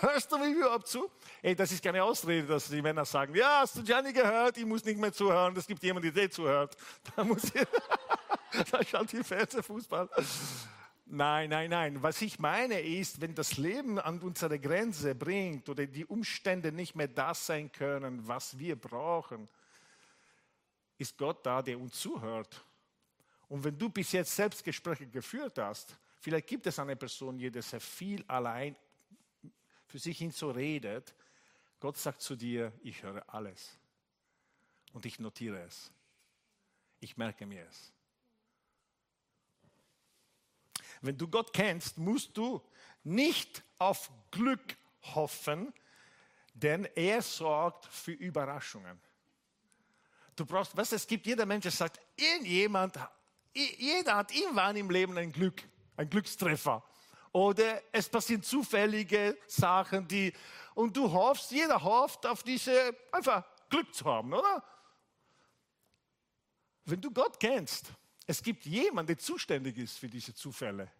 Hörst 0.00 0.30
du 0.30 0.38
mich 0.38 0.54
überhaupt 0.54 0.86
zu? 0.88 1.10
Ey, 1.42 1.54
das 1.54 1.72
ist 1.72 1.82
keine 1.82 2.02
Ausrede, 2.02 2.46
dass 2.46 2.68
die 2.68 2.82
Männer 2.82 3.04
sagen, 3.04 3.34
ja, 3.34 3.60
hast 3.60 3.76
du 3.76 3.82
Gianni 3.82 4.12
gehört? 4.12 4.56
Ich 4.58 4.64
muss 4.64 4.84
nicht 4.84 4.98
mehr 4.98 5.12
zuhören. 5.12 5.56
Es 5.56 5.66
gibt 5.66 5.82
jemanden, 5.82 6.12
der 6.12 6.30
zuhört. 6.30 6.76
Da 7.16 7.24
muss 7.24 7.44
ich, 7.44 7.52
da 8.70 8.84
schaut 8.84 9.12
die 9.12 9.22
Fernseh 9.22 9.62
Fußball. 9.62 10.08
Nein, 11.06 11.50
nein, 11.50 11.70
nein. 11.70 12.02
Was 12.02 12.22
ich 12.22 12.38
meine 12.38 12.80
ist, 12.80 13.20
wenn 13.20 13.34
das 13.34 13.56
Leben 13.56 13.98
an 13.98 14.20
unsere 14.20 14.58
Grenze 14.58 15.14
bringt 15.14 15.68
oder 15.68 15.86
die 15.86 16.06
Umstände 16.06 16.72
nicht 16.72 16.94
mehr 16.94 17.08
das 17.08 17.46
sein 17.46 17.70
können, 17.70 18.26
was 18.26 18.58
wir 18.58 18.76
brauchen, 18.76 19.48
ist 20.98 21.16
Gott 21.18 21.44
da, 21.44 21.62
der 21.62 21.78
uns 21.78 22.00
zuhört 22.00 22.64
und 23.54 23.62
wenn 23.62 23.78
du 23.78 23.88
bis 23.88 24.12
jetzt 24.12 24.34
Selbstgespräche 24.34 25.06
geführt 25.06 25.58
hast, 25.58 25.96
vielleicht 26.20 26.46
gibt 26.48 26.66
es 26.66 26.78
eine 26.78 26.96
Person 26.96 27.38
die 27.38 27.50
sehr 27.60 27.80
viel 27.80 28.24
allein 28.26 28.74
für 29.94 30.00
sich 30.00 30.18
hin 30.18 30.32
so 30.32 30.50
redet. 30.50 31.14
Gott 31.78 31.96
sagt 31.96 32.20
zu 32.20 32.34
dir, 32.34 32.72
ich 32.82 33.04
höre 33.04 33.32
alles 33.32 33.78
und 34.92 35.06
ich 35.06 35.20
notiere 35.20 35.60
es. 35.60 35.92
Ich 36.98 37.16
merke 37.16 37.46
mir 37.46 37.64
es. 37.68 37.92
Wenn 41.00 41.16
du 41.16 41.28
Gott 41.28 41.52
kennst, 41.52 41.96
musst 41.96 42.36
du 42.36 42.60
nicht 43.04 43.62
auf 43.78 44.10
Glück 44.32 44.76
hoffen, 45.14 45.72
denn 46.54 46.86
er 46.96 47.22
sorgt 47.22 47.86
für 47.86 48.10
Überraschungen. 48.10 49.00
Du 50.34 50.44
brauchst, 50.44 50.76
was 50.76 50.90
es 50.90 51.06
gibt, 51.06 51.24
jeder 51.24 51.46
Mensch, 51.46 51.62
der 51.62 51.70
sagt, 51.70 52.00
irgendjemand 52.16 52.98
jeder 53.54 54.16
hat 54.16 54.34
irgendwann 54.34 54.74
im 54.74 54.90
Leben 54.90 55.16
ein 55.18 55.30
Glück, 55.30 55.62
ein 55.96 56.10
Glückstreffer. 56.10 56.82
Oder 57.34 57.82
es 57.90 58.08
passieren 58.08 58.44
zufällige 58.44 59.36
Sachen, 59.48 60.06
die, 60.06 60.32
und 60.76 60.96
du 60.96 61.10
hoffst, 61.10 61.50
jeder 61.50 61.82
hofft 61.82 62.24
auf 62.26 62.44
diese, 62.44 62.96
einfach 63.10 63.42
Glück 63.68 63.92
zu 63.92 64.04
haben, 64.04 64.32
oder? 64.32 64.62
Wenn 66.84 67.00
du 67.00 67.10
Gott 67.10 67.40
kennst, 67.40 67.86
es 68.24 68.40
gibt 68.40 68.64
jemanden, 68.64 69.08
der 69.08 69.18
zuständig 69.18 69.76
ist 69.78 69.98
für 69.98 70.08
diese 70.08 70.32
Zufälle. 70.32 70.92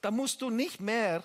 Da 0.00 0.10
musst 0.10 0.40
du 0.40 0.48
nicht 0.48 0.80
mehr 0.80 1.22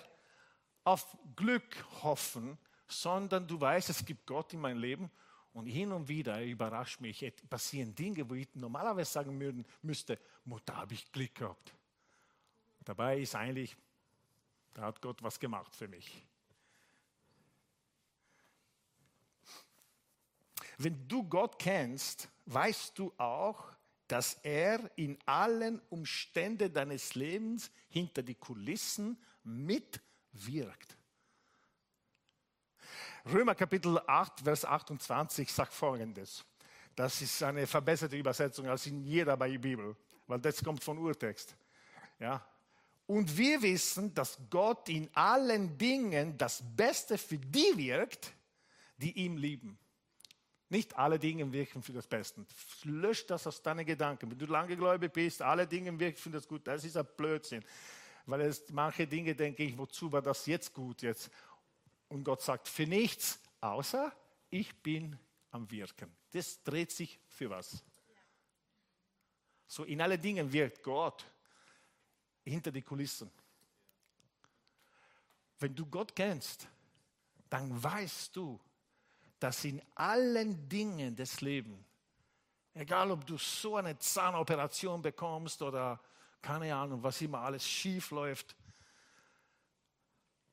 auf 0.84 1.16
Glück 1.36 1.74
hoffen, 2.02 2.58
sondern 2.86 3.48
du 3.48 3.58
weißt, 3.58 3.88
es 3.88 4.04
gibt 4.04 4.26
Gott 4.26 4.52
in 4.52 4.60
meinem 4.60 4.80
Leben 4.80 5.10
und 5.56 5.64
hin 5.64 5.90
und 5.90 6.06
wieder 6.06 6.44
überrascht 6.44 7.00
mich, 7.00 7.32
passieren 7.48 7.94
Dinge, 7.94 8.28
wo 8.28 8.34
ich 8.34 8.46
normalerweise 8.52 9.10
sagen 9.10 9.40
würden, 9.40 9.64
müsste, 9.80 10.18
da 10.66 10.76
habe 10.76 10.92
ich 10.92 11.10
Glück 11.10 11.34
gehabt. 11.34 11.74
Dabei 12.84 13.20
ist 13.20 13.34
eigentlich, 13.34 13.74
da 14.74 14.82
hat 14.82 15.00
Gott 15.00 15.22
was 15.22 15.40
gemacht 15.40 15.74
für 15.74 15.88
mich. 15.88 16.22
Wenn 20.76 21.08
du 21.08 21.24
Gott 21.24 21.58
kennst, 21.58 22.28
weißt 22.44 22.98
du 22.98 23.14
auch, 23.16 23.72
dass 24.08 24.34
er 24.42 24.90
in 24.96 25.18
allen 25.24 25.80
Umständen 25.88 26.70
deines 26.70 27.14
Lebens 27.14 27.70
hinter 27.88 28.22
die 28.22 28.34
Kulissen 28.34 29.16
mitwirkt. 29.42 30.95
Römer 33.28 33.56
Kapitel 33.56 33.98
8, 34.06 34.42
Vers 34.42 34.64
28 34.64 35.52
sagt 35.52 35.74
folgendes. 35.74 36.44
Das 36.94 37.20
ist 37.20 37.42
eine 37.42 37.66
verbesserte 37.66 38.16
Übersetzung 38.16 38.68
als 38.68 38.86
in 38.86 39.02
jeder 39.02 39.36
Bibel, 39.36 39.96
weil 40.28 40.38
das 40.38 40.62
kommt 40.62 40.84
von 40.84 40.96
Urtext. 40.96 41.56
Ja? 42.20 42.46
Und 43.06 43.36
wir 43.36 43.60
wissen, 43.62 44.14
dass 44.14 44.38
Gott 44.48 44.88
in 44.88 45.10
allen 45.12 45.76
Dingen 45.76 46.38
das 46.38 46.62
Beste 46.76 47.18
für 47.18 47.38
die 47.38 47.72
wirkt, 47.76 48.32
die 48.96 49.12
ihm 49.24 49.36
lieben. 49.36 49.76
Nicht 50.68 50.96
alle 50.96 51.18
Dinge 51.18 51.50
wirken 51.52 51.82
für 51.82 51.92
das 51.92 52.06
Beste. 52.06 52.46
Lösch 52.84 53.26
das 53.26 53.44
aus 53.48 53.60
deinen 53.60 53.86
Gedanken. 53.86 54.30
Wenn 54.30 54.38
du 54.38 54.46
lange 54.46 54.76
gläubig 54.76 55.12
bist, 55.12 55.42
alle 55.42 55.66
Dinge 55.66 55.98
wirken 55.98 56.18
für 56.18 56.30
das 56.30 56.46
Gute. 56.46 56.64
Das 56.70 56.84
ist 56.84 56.96
ein 56.96 57.06
Blödsinn. 57.16 57.64
Weil 58.24 58.40
es 58.42 58.64
manche 58.70 59.06
Dinge 59.06 59.34
denke 59.34 59.62
ich, 59.62 59.78
wozu 59.78 60.10
war 60.10 60.22
das 60.22 60.46
jetzt 60.46 60.72
gut 60.74 61.02
jetzt? 61.02 61.30
Und 62.08 62.24
Gott 62.24 62.42
sagt, 62.42 62.68
für 62.68 62.86
nichts, 62.86 63.40
außer 63.60 64.12
ich 64.50 64.74
bin 64.82 65.18
am 65.50 65.70
Wirken. 65.70 66.14
Das 66.30 66.62
dreht 66.62 66.92
sich 66.92 67.18
für 67.28 67.50
was. 67.50 67.84
So 69.66 69.84
in 69.84 70.00
allen 70.00 70.20
Dingen 70.20 70.52
wirkt 70.52 70.82
Gott 70.82 71.24
hinter 72.44 72.70
die 72.70 72.82
Kulissen. 72.82 73.30
Wenn 75.58 75.74
du 75.74 75.86
Gott 75.86 76.14
kennst, 76.14 76.68
dann 77.48 77.82
weißt 77.82 78.36
du, 78.36 78.60
dass 79.38 79.64
in 79.64 79.82
allen 79.94 80.68
Dingen 80.68 81.14
des 81.16 81.40
Lebens, 81.40 81.84
egal 82.74 83.10
ob 83.10 83.26
du 83.26 83.36
so 83.36 83.76
eine 83.76 83.98
Zahnoperation 83.98 85.02
bekommst 85.02 85.60
oder 85.62 86.00
keine 86.40 86.74
Ahnung, 86.74 87.02
was 87.02 87.20
immer 87.20 87.40
alles 87.40 87.66
schief 87.66 88.10
läuft, 88.10 88.54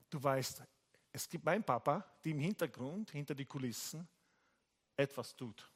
du 0.10 0.22
weißt, 0.22 0.63
es 1.13 1.30
gibt 1.30 1.45
meinen 1.45 1.63
Papa, 1.63 2.04
der 2.26 2.32
im 2.32 2.39
Hintergrund, 2.39 3.12
hinter 3.12 3.36
die 3.36 3.45
Kulissen, 3.45 4.08
etwas 4.97 5.36
tut. 5.36 5.69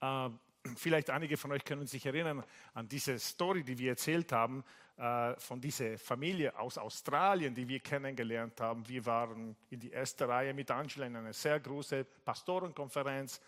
Äh, 0.00 0.30
vielleicht 0.76 1.10
einige 1.10 1.36
von 1.36 1.50
euch 1.52 1.64
können 1.64 1.86
sich 1.88 2.06
erinnern 2.06 2.44
an 2.72 2.88
diese 2.88 3.18
Story, 3.18 3.64
die 3.64 3.76
wir 3.76 3.90
erzählt 3.90 4.30
haben, 4.30 4.64
äh, 4.96 5.34
von 5.40 5.60
dieser 5.60 5.98
Familie 5.98 6.56
aus 6.56 6.78
Australien, 6.78 7.52
die 7.52 7.66
wir 7.66 7.80
kennengelernt 7.80 8.60
haben. 8.60 8.88
Wir 8.88 9.04
waren 9.04 9.56
in 9.70 9.80
die 9.80 9.90
erste 9.90 10.28
Reihe 10.28 10.54
mit 10.54 10.70
Angela 10.70 11.06
in 11.06 11.16
einer 11.16 11.32
sehr 11.32 11.58
großen 11.58 12.06
Pastorenkonferenz 12.24 13.40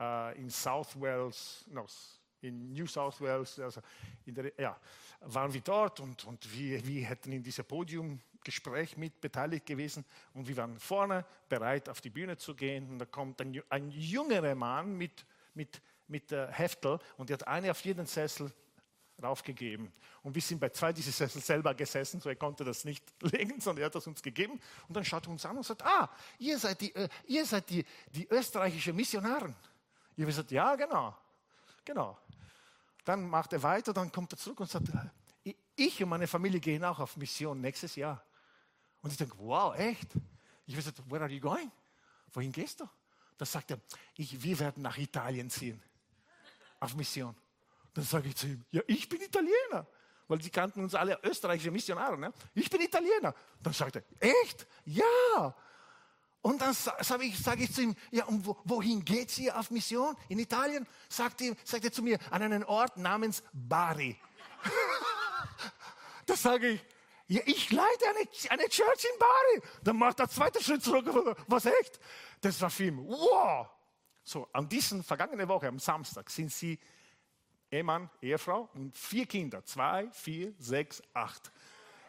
äh, 0.00 0.38
in 0.38 0.48
South 0.48 0.98
Wales, 0.98 1.66
no, 1.68 1.86
in 2.40 2.72
New 2.72 2.86
South 2.86 3.20
Wales, 3.20 3.58
also 3.58 3.80
der, 4.26 4.52
ja, 4.58 4.78
waren 5.20 5.52
wir 5.52 5.60
dort 5.60 6.00
und, 6.00 6.24
und 6.24 6.52
wir, 6.52 6.86
wir 6.86 7.04
hätten 7.06 7.32
in 7.32 7.42
diesem 7.42 7.64
Podiumgespräch 7.64 8.96
mit 8.96 9.20
beteiligt 9.20 9.66
gewesen 9.66 10.04
und 10.34 10.46
wir 10.46 10.56
waren 10.56 10.78
vorne 10.78 11.24
bereit, 11.48 11.88
auf 11.88 12.00
die 12.00 12.10
Bühne 12.10 12.36
zu 12.36 12.54
gehen 12.54 12.88
und 12.90 12.98
da 12.98 13.06
kommt 13.06 13.40
ein, 13.40 13.60
ein 13.68 13.90
jüngerer 13.90 14.54
Mann 14.54 14.96
mit, 14.96 15.24
mit 15.54 15.80
mit 16.08 16.30
der 16.30 16.50
Heftel 16.50 16.98
und 17.16 17.28
die 17.28 17.34
hat 17.34 17.46
eine 17.46 17.70
auf 17.70 17.80
jeden 17.84 18.06
Sessel 18.06 18.52
raufgegeben. 19.22 19.92
Und 20.22 20.34
wir 20.34 20.42
sind 20.42 20.60
bei 20.60 20.68
zwei 20.70 20.92
dieser 20.92 21.12
Sessel 21.12 21.42
selber 21.42 21.74
gesessen, 21.74 22.20
so 22.20 22.28
er 22.28 22.36
konnte 22.36 22.64
das 22.64 22.84
nicht 22.84 23.04
legen, 23.22 23.60
sondern 23.60 23.82
er 23.82 23.86
hat 23.86 23.94
das 23.94 24.06
uns 24.06 24.22
gegeben. 24.22 24.60
Und 24.86 24.96
dann 24.96 25.04
schaut 25.04 25.26
er 25.26 25.30
uns 25.30 25.44
an 25.44 25.56
und 25.56 25.64
sagt, 25.64 25.84
ah, 25.84 26.08
ihr 26.38 26.58
seid 26.58 26.80
die, 26.80 26.94
äh, 26.94 27.08
ihr 27.26 27.44
seid 27.44 27.68
die, 27.70 27.84
die 28.10 28.26
österreichischen 28.28 28.94
Missionaren. 28.94 29.54
Habe 30.12 30.26
gesagt, 30.26 30.50
ja, 30.50 30.74
genau, 30.76 31.16
genau. 31.84 32.18
Dann 33.08 33.26
macht 33.26 33.54
er 33.54 33.62
weiter, 33.62 33.94
dann 33.94 34.12
kommt 34.12 34.34
er 34.34 34.36
zurück 34.36 34.60
und 34.60 34.70
sagt, 34.70 34.90
äh, 35.42 35.54
ich 35.74 36.02
und 36.02 36.10
meine 36.10 36.26
Familie 36.26 36.60
gehen 36.60 36.84
auch 36.84 36.98
auf 36.98 37.16
Mission 37.16 37.58
nächstes 37.58 37.96
Jahr. 37.96 38.22
Und 39.00 39.10
ich 39.10 39.16
denke, 39.16 39.34
wow, 39.38 39.74
echt? 39.74 40.14
Ich 40.66 40.74
habe 40.74 40.82
gesagt, 40.84 41.10
where 41.10 41.22
are 41.22 41.32
you 41.32 41.40
going? 41.40 41.72
Wohin 42.34 42.52
gehst 42.52 42.80
du? 42.80 42.88
Da 43.38 43.46
sagt 43.46 43.70
er, 43.70 43.80
ich, 44.14 44.42
wir 44.42 44.58
werden 44.58 44.82
nach 44.82 44.98
Italien 44.98 45.48
ziehen 45.48 45.82
auf 46.80 46.94
Mission. 46.96 47.34
Dann 47.94 48.04
sage 48.04 48.28
ich 48.28 48.36
zu 48.36 48.46
ihm, 48.46 48.62
ja, 48.72 48.82
ich 48.86 49.08
bin 49.08 49.22
Italiener. 49.22 49.86
Weil 50.26 50.42
sie 50.42 50.50
kannten 50.50 50.82
uns 50.82 50.94
alle 50.94 51.18
österreichische 51.22 51.70
Missionare. 51.70 52.18
Ne? 52.18 52.30
Ich 52.52 52.68
bin 52.68 52.82
Italiener. 52.82 53.34
Dann 53.62 53.72
sagt 53.72 53.96
er, 53.96 54.02
echt? 54.20 54.66
Ja. 54.84 55.56
Und 56.48 56.62
dann 56.62 56.72
sage 56.72 57.24
ich, 57.24 57.38
sag 57.38 57.60
ich 57.60 57.74
zu 57.74 57.82
ihm, 57.82 57.94
ja, 58.10 58.24
und 58.24 58.46
wohin 58.64 59.04
geht 59.04 59.30
sie 59.30 59.52
auf 59.52 59.70
Mission? 59.70 60.16
In 60.30 60.38
Italien? 60.38 60.86
Sagt, 61.06 61.42
ihm, 61.42 61.54
sagt 61.62 61.84
er 61.84 61.92
zu 61.92 62.02
mir, 62.02 62.18
an 62.30 62.40
einen 62.40 62.64
Ort 62.64 62.96
namens 62.96 63.42
Bari. 63.52 64.16
da 66.26 66.34
sage 66.34 66.68
ich, 66.70 66.80
ja, 67.26 67.42
ich 67.44 67.70
leite 67.70 68.06
eine, 68.08 68.26
eine 68.48 68.68
Church 68.70 69.04
in 69.04 69.18
Bari. 69.18 69.68
Dann 69.84 69.98
macht 69.98 70.20
er 70.20 70.30
zweite 70.30 70.62
Schritt 70.62 70.82
zurück. 70.82 71.36
Was 71.48 71.66
echt? 71.66 72.00
Das 72.40 72.58
war 72.62 72.80
ihn, 72.80 72.96
wow. 72.96 73.68
So, 74.24 74.48
an 74.54 74.70
diesen 74.70 75.04
vergangenen 75.04 75.48
Woche, 75.48 75.68
am 75.68 75.78
Samstag, 75.78 76.30
sind 76.30 76.50
sie 76.50 76.78
Ehemann, 77.70 78.08
Ehefrau 78.22 78.70
und 78.72 78.96
vier 78.96 79.26
Kinder, 79.26 79.66
zwei, 79.66 80.10
vier, 80.12 80.54
sechs, 80.58 81.02
acht, 81.12 81.52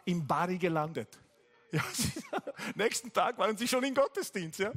in 0.05 0.25
Bari 0.25 0.57
gelandet. 0.57 1.19
Ja, 1.71 1.83
nächsten 2.75 3.13
Tag 3.13 3.37
waren 3.37 3.55
sie 3.55 3.67
schon 3.67 3.83
im 3.83 3.93
Gottesdienst. 3.93 4.59
Ja. 4.59 4.71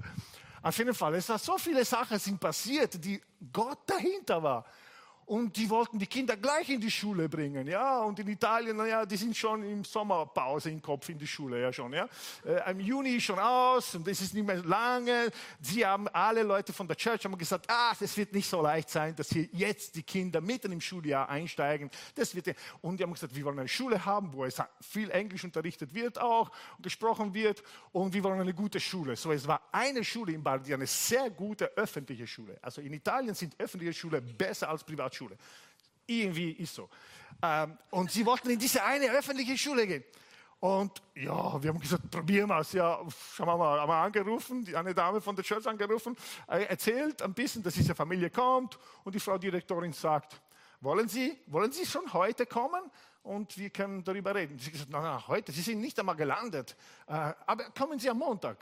Auf 0.63 0.77
jeden 0.79 0.95
Fall, 0.95 1.15
es 1.15 1.29
war 1.29 1.39
so 1.39 1.59
viele 1.59 1.85
Sachen 1.85 2.19
sind 2.19 2.39
passiert, 2.39 3.03
die 3.05 3.21
Gott 3.53 3.79
dahinter 3.87 4.43
war. 4.43 4.65
Und 5.33 5.57
die 5.57 5.71
wollten 5.71 5.99
die 5.99 6.07
Kinder 6.07 6.37
gleich 6.37 6.69
in 6.69 6.79
die 6.79 6.91
Schule 6.91 7.27
bringen, 7.27 7.67
ja. 7.67 8.01
Und 8.03 8.19
in 8.19 8.29
Italien, 8.29 8.77
naja, 8.77 9.07
die 9.07 9.17
sind 9.17 9.35
schon 9.35 9.63
im 9.63 9.83
Sommerpause 9.83 10.69
im 10.69 10.83
Kopf 10.83 11.09
in 11.09 11.19
die 11.19 11.27
Schule, 11.27 11.59
ja 11.59 11.73
schon, 11.73 11.95
ja. 11.95 12.07
Äh, 12.45 12.71
Im 12.71 12.81
Juni 12.81 13.19
schon 13.19 13.39
aus 13.39 13.95
und 13.95 14.07
es 14.09 14.21
ist 14.21 14.35
nicht 14.35 14.47
mehr 14.47 14.63
lange. 14.63 15.31
Sie 15.59 15.87
haben 15.87 16.07
alle 16.09 16.43
Leute 16.43 16.75
von 16.75 16.87
der 16.87 16.99
Church 16.99 17.25
haben 17.25 17.39
gesagt, 17.39 17.65
ah, 17.71 17.95
es 17.99 18.15
wird 18.15 18.35
nicht 18.35 18.47
so 18.47 18.61
leicht 18.61 18.91
sein, 18.91 19.17
dass 19.17 19.31
hier 19.31 19.49
jetzt 19.53 19.97
die 19.97 20.03
Kinder 20.03 20.43
mitten 20.43 20.71
im 20.71 20.83
Schuljahr 20.83 21.31
einsteigen. 21.31 21.91
Das 22.15 22.35
wird, 22.35 22.55
und 22.83 23.01
die 23.01 23.03
haben 23.03 23.15
gesagt, 23.15 23.35
wir 23.35 23.47
wollen 23.47 23.59
eine 23.59 23.69
Schule 23.69 24.05
haben, 24.05 24.35
wo 24.35 24.45
es 24.45 24.61
viel 24.83 25.11
Englisch 25.11 25.45
unterrichtet 25.45 25.95
wird 25.95 26.21
auch 26.21 26.51
und 26.77 26.83
gesprochen 26.83 27.33
wird 27.33 27.63
und 27.93 28.13
wir 28.13 28.23
wollen 28.23 28.39
eine 28.39 28.53
gute 28.53 28.81
Schule. 28.81 29.17
So, 29.17 29.33
es 29.33 29.49
war 29.49 29.63
eine 29.73 30.05
Schule 30.05 30.33
in 30.33 30.43
Bardi, 30.43 30.75
eine 30.75 30.87
sehr 30.87 31.31
gute 31.31 31.75
öffentliche 31.75 32.27
Schule. 32.27 32.59
Also 32.61 32.83
in 32.83 32.93
Italien 32.93 33.35
sind 33.35 33.59
öffentliche 33.59 33.95
Schulen 33.95 34.37
besser 34.37 34.69
als 34.69 34.85
Privat 34.85 35.22
Privatschule. 35.23 35.37
Irgendwie 36.07 36.53
ist 36.53 36.75
so. 36.75 36.89
Ähm, 37.43 37.79
und 37.91 38.11
sie 38.11 38.25
wollten 38.27 38.51
in 38.51 38.59
diese 38.59 38.83
eine 38.83 39.11
öffentliche 39.11 39.57
Schule 39.57 39.87
gehen. 39.87 40.05
Und 40.61 41.03
ja, 41.15 41.61
wir 41.61 41.71
haben 41.71 41.81
gesagt, 41.81 42.09
probieren 42.11 42.49
wir 42.49 42.61
es. 42.61 42.73
Ja, 42.73 43.01
schauen 43.35 43.47
wir 43.47 43.57
mal, 43.57 43.81
haben 43.81 43.89
wir 43.89 43.97
angerufen, 43.97 44.65
die, 44.65 44.77
eine 44.77 44.95
Dame 44.95 45.21
von 45.21 45.35
der 45.35 45.45
Church 45.45 45.67
angerufen, 45.67 46.17
äh, 46.47 46.65
erzählt 46.65 47.21
ein 47.23 47.35
bisschen, 47.35 47.63
dass 47.63 47.75
diese 47.75 47.95
Familie 47.95 48.31
kommt 48.31 48.79
und 49.03 49.15
die 49.15 49.19
Frau 49.21 49.39
Direktorin 49.39 49.93
sagt, 49.93 50.41
wollen 50.81 51.09
Sie, 51.09 51.37
wollen 51.47 51.73
Sie 51.73 51.85
schon 51.85 52.13
heute 52.13 52.47
kommen? 52.47 52.91
Und 53.25 53.57
wir 53.57 53.71
können 53.71 54.03
darüber 54.03 54.35
reden. 54.35 54.59
Sie 54.59 54.71
gesagt, 54.71 54.91
na, 54.91 55.01
na, 55.01 55.29
heute, 55.29 55.53
Sie 55.53 55.63
sind 55.63 55.81
nicht 55.81 55.99
einmal 55.99 56.17
gelandet, 56.17 56.77
äh, 57.07 57.13
aber 57.47 57.71
kommen 57.77 57.99
Sie 57.99 58.11
am 58.11 58.19
Montag. 58.19 58.59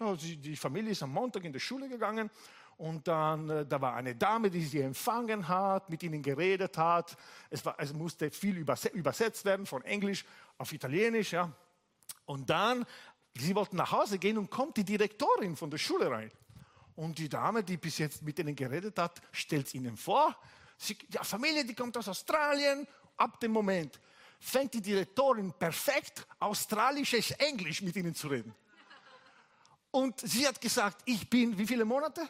Die 0.00 0.56
Familie 0.56 0.92
ist 0.92 1.02
am 1.02 1.12
Montag 1.12 1.44
in 1.44 1.52
die 1.52 1.60
Schule 1.60 1.88
gegangen 1.88 2.30
und 2.80 3.06
dann, 3.08 3.50
äh, 3.50 3.66
da 3.66 3.78
war 3.82 3.94
eine 3.94 4.16
Dame, 4.16 4.50
die 4.50 4.64
sie 4.64 4.80
empfangen 4.80 5.46
hat, 5.46 5.90
mit 5.90 6.02
ihnen 6.02 6.22
geredet 6.22 6.78
hat. 6.78 7.14
Es, 7.50 7.62
war, 7.62 7.74
es 7.76 7.92
musste 7.92 8.30
viel 8.30 8.56
übersetzt 8.56 9.44
werden 9.44 9.66
von 9.66 9.84
Englisch 9.84 10.24
auf 10.56 10.72
Italienisch. 10.72 11.32
Ja. 11.32 11.52
Und 12.24 12.48
dann, 12.48 12.86
sie 13.36 13.54
wollten 13.54 13.76
nach 13.76 13.92
Hause 13.92 14.18
gehen 14.18 14.38
und 14.38 14.50
kommt 14.50 14.78
die 14.78 14.84
Direktorin 14.84 15.56
von 15.56 15.70
der 15.70 15.76
Schule 15.76 16.10
rein. 16.10 16.30
Und 16.96 17.18
die 17.18 17.28
Dame, 17.28 17.62
die 17.62 17.76
bis 17.76 17.98
jetzt 17.98 18.22
mit 18.22 18.38
ihnen 18.38 18.56
geredet 18.56 18.98
hat, 18.98 19.20
stellt 19.30 19.66
es 19.66 19.74
ihnen 19.74 19.98
vor. 19.98 20.34
Sie, 20.78 20.94
die 20.94 21.18
Familie, 21.18 21.66
die 21.66 21.74
kommt 21.74 21.98
aus 21.98 22.08
Australien. 22.08 22.86
Ab 23.18 23.38
dem 23.40 23.52
Moment 23.52 24.00
fängt 24.38 24.72
die 24.72 24.80
Direktorin 24.80 25.52
perfekt 25.52 26.26
australisches 26.38 27.32
Englisch 27.32 27.82
mit 27.82 27.94
ihnen 27.96 28.14
zu 28.14 28.28
reden. 28.28 28.54
Und 29.90 30.18
sie 30.20 30.48
hat 30.48 30.58
gesagt, 30.58 31.02
ich 31.04 31.28
bin, 31.28 31.58
wie 31.58 31.66
viele 31.66 31.84
Monate? 31.84 32.26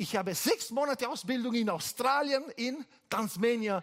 Ich 0.00 0.14
habe 0.14 0.32
sechs 0.32 0.70
Monate 0.70 1.08
Ausbildung 1.08 1.52
in 1.54 1.68
Australien, 1.68 2.44
in 2.56 2.86
Tasmania 3.10 3.82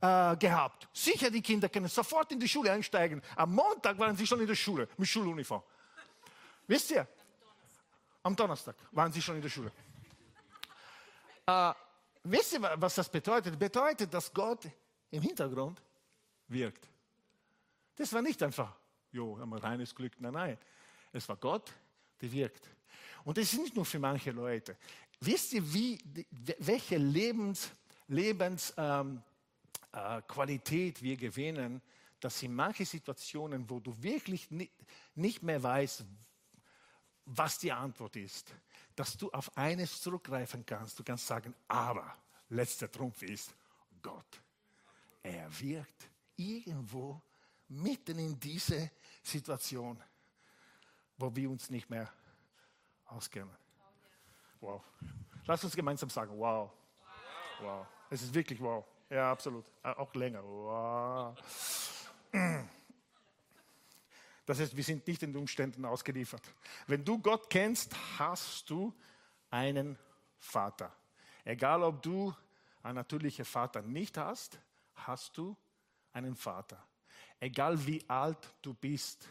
äh, 0.00 0.36
gehabt. 0.36 0.88
Sicher, 0.92 1.30
die 1.30 1.40
Kinder 1.40 1.68
können 1.68 1.86
sofort 1.86 2.32
in 2.32 2.40
die 2.40 2.48
Schule 2.48 2.72
einsteigen. 2.72 3.22
Am 3.36 3.54
Montag 3.54 3.96
waren 3.96 4.16
sie 4.16 4.26
schon 4.26 4.40
in 4.40 4.48
der 4.48 4.56
Schule 4.56 4.88
mit 4.96 5.08
Schuluniform. 5.08 5.62
Wisst 6.66 6.90
ihr? 6.90 7.06
Am 8.24 8.34
Donnerstag 8.34 8.74
waren 8.90 9.12
sie 9.12 9.22
schon 9.22 9.36
in 9.36 9.42
der 9.42 9.48
Schule. 9.48 9.70
Äh, 11.46 11.72
wisst 12.24 12.54
ihr, 12.54 12.62
was 12.76 12.96
das 12.96 13.08
bedeutet? 13.08 13.56
Bedeutet, 13.56 14.12
dass 14.12 14.34
Gott 14.34 14.68
im 15.10 15.22
Hintergrund 15.22 15.80
wirkt. 16.48 16.88
Das 17.94 18.12
war 18.12 18.22
nicht 18.22 18.42
einfach, 18.42 18.74
jo, 19.12 19.36
ein 19.36 19.52
reines 19.52 19.94
Glück. 19.94 20.12
Nein, 20.18 20.32
nein. 20.32 20.58
Es 21.12 21.28
war 21.28 21.36
Gott, 21.36 21.72
der 22.20 22.32
wirkt. 22.32 22.68
Und 23.24 23.38
das 23.38 23.52
ist 23.52 23.58
nicht 23.60 23.76
nur 23.76 23.84
für 23.84 23.98
manche 23.98 24.30
Leute. 24.30 24.76
Wisst 25.20 25.52
ihr, 25.52 25.72
wie, 25.72 25.98
welche 26.58 26.96
Lebens, 26.96 27.70
Lebensqualität 28.08 29.22
ähm, 29.96 31.00
äh, 31.00 31.02
wir 31.02 31.16
gewinnen, 31.16 31.80
dass 32.18 32.42
in 32.42 32.54
manchen 32.54 32.86
Situationen, 32.86 33.68
wo 33.68 33.80
du 33.80 34.00
wirklich 34.02 34.50
nicht, 34.50 34.72
nicht 35.14 35.42
mehr 35.42 35.62
weißt, 35.62 36.04
was 37.24 37.58
die 37.58 37.72
Antwort 37.72 38.16
ist, 38.16 38.52
dass 38.96 39.16
du 39.16 39.30
auf 39.30 39.56
eines 39.56 40.00
zurückgreifen 40.00 40.66
kannst. 40.66 40.98
Du 40.98 41.04
kannst 41.04 41.26
sagen, 41.26 41.54
aber 41.68 42.16
letzter 42.48 42.90
Trumpf 42.90 43.22
ist 43.22 43.54
Gott. 44.00 44.42
Er 45.22 45.48
wirkt 45.60 46.08
irgendwo 46.36 47.20
mitten 47.68 48.18
in 48.18 48.38
diese 48.38 48.90
Situation, 49.22 50.02
wo 51.16 51.34
wir 51.34 51.50
uns 51.50 51.70
nicht 51.70 51.88
mehr 51.88 52.12
auskennen. 53.12 53.54
Wow. 54.60 54.82
Lass 55.44 55.64
uns 55.64 55.74
gemeinsam 55.74 56.08
sagen, 56.08 56.38
wow. 56.38 56.70
Wow. 57.60 57.86
Es 58.10 58.22
ist 58.22 58.34
wirklich 58.34 58.60
wow. 58.60 58.84
Ja, 59.10 59.30
absolut. 59.30 59.64
Äh, 59.82 59.90
auch 59.90 60.14
länger. 60.14 60.42
Wow. 60.42 61.36
Das 64.46 64.58
heißt, 64.58 64.76
wir 64.76 64.84
sind 64.84 65.06
nicht 65.06 65.22
den 65.22 65.36
Umständen 65.36 65.84
ausgeliefert. 65.84 66.42
Wenn 66.86 67.04
du 67.04 67.18
Gott 67.18 67.48
kennst, 67.48 67.94
hast 68.18 68.68
du 68.70 68.92
einen 69.50 69.98
Vater. 70.38 70.94
Egal, 71.44 71.82
ob 71.82 72.02
du 72.02 72.34
einen 72.82 72.96
natürlichen 72.96 73.44
Vater 73.44 73.82
nicht 73.82 74.16
hast, 74.18 74.58
hast 74.94 75.36
du 75.36 75.56
einen 76.12 76.34
Vater. 76.34 76.82
Egal 77.38 77.86
wie 77.86 78.08
alt 78.08 78.54
du 78.62 78.74
bist, 78.74 79.28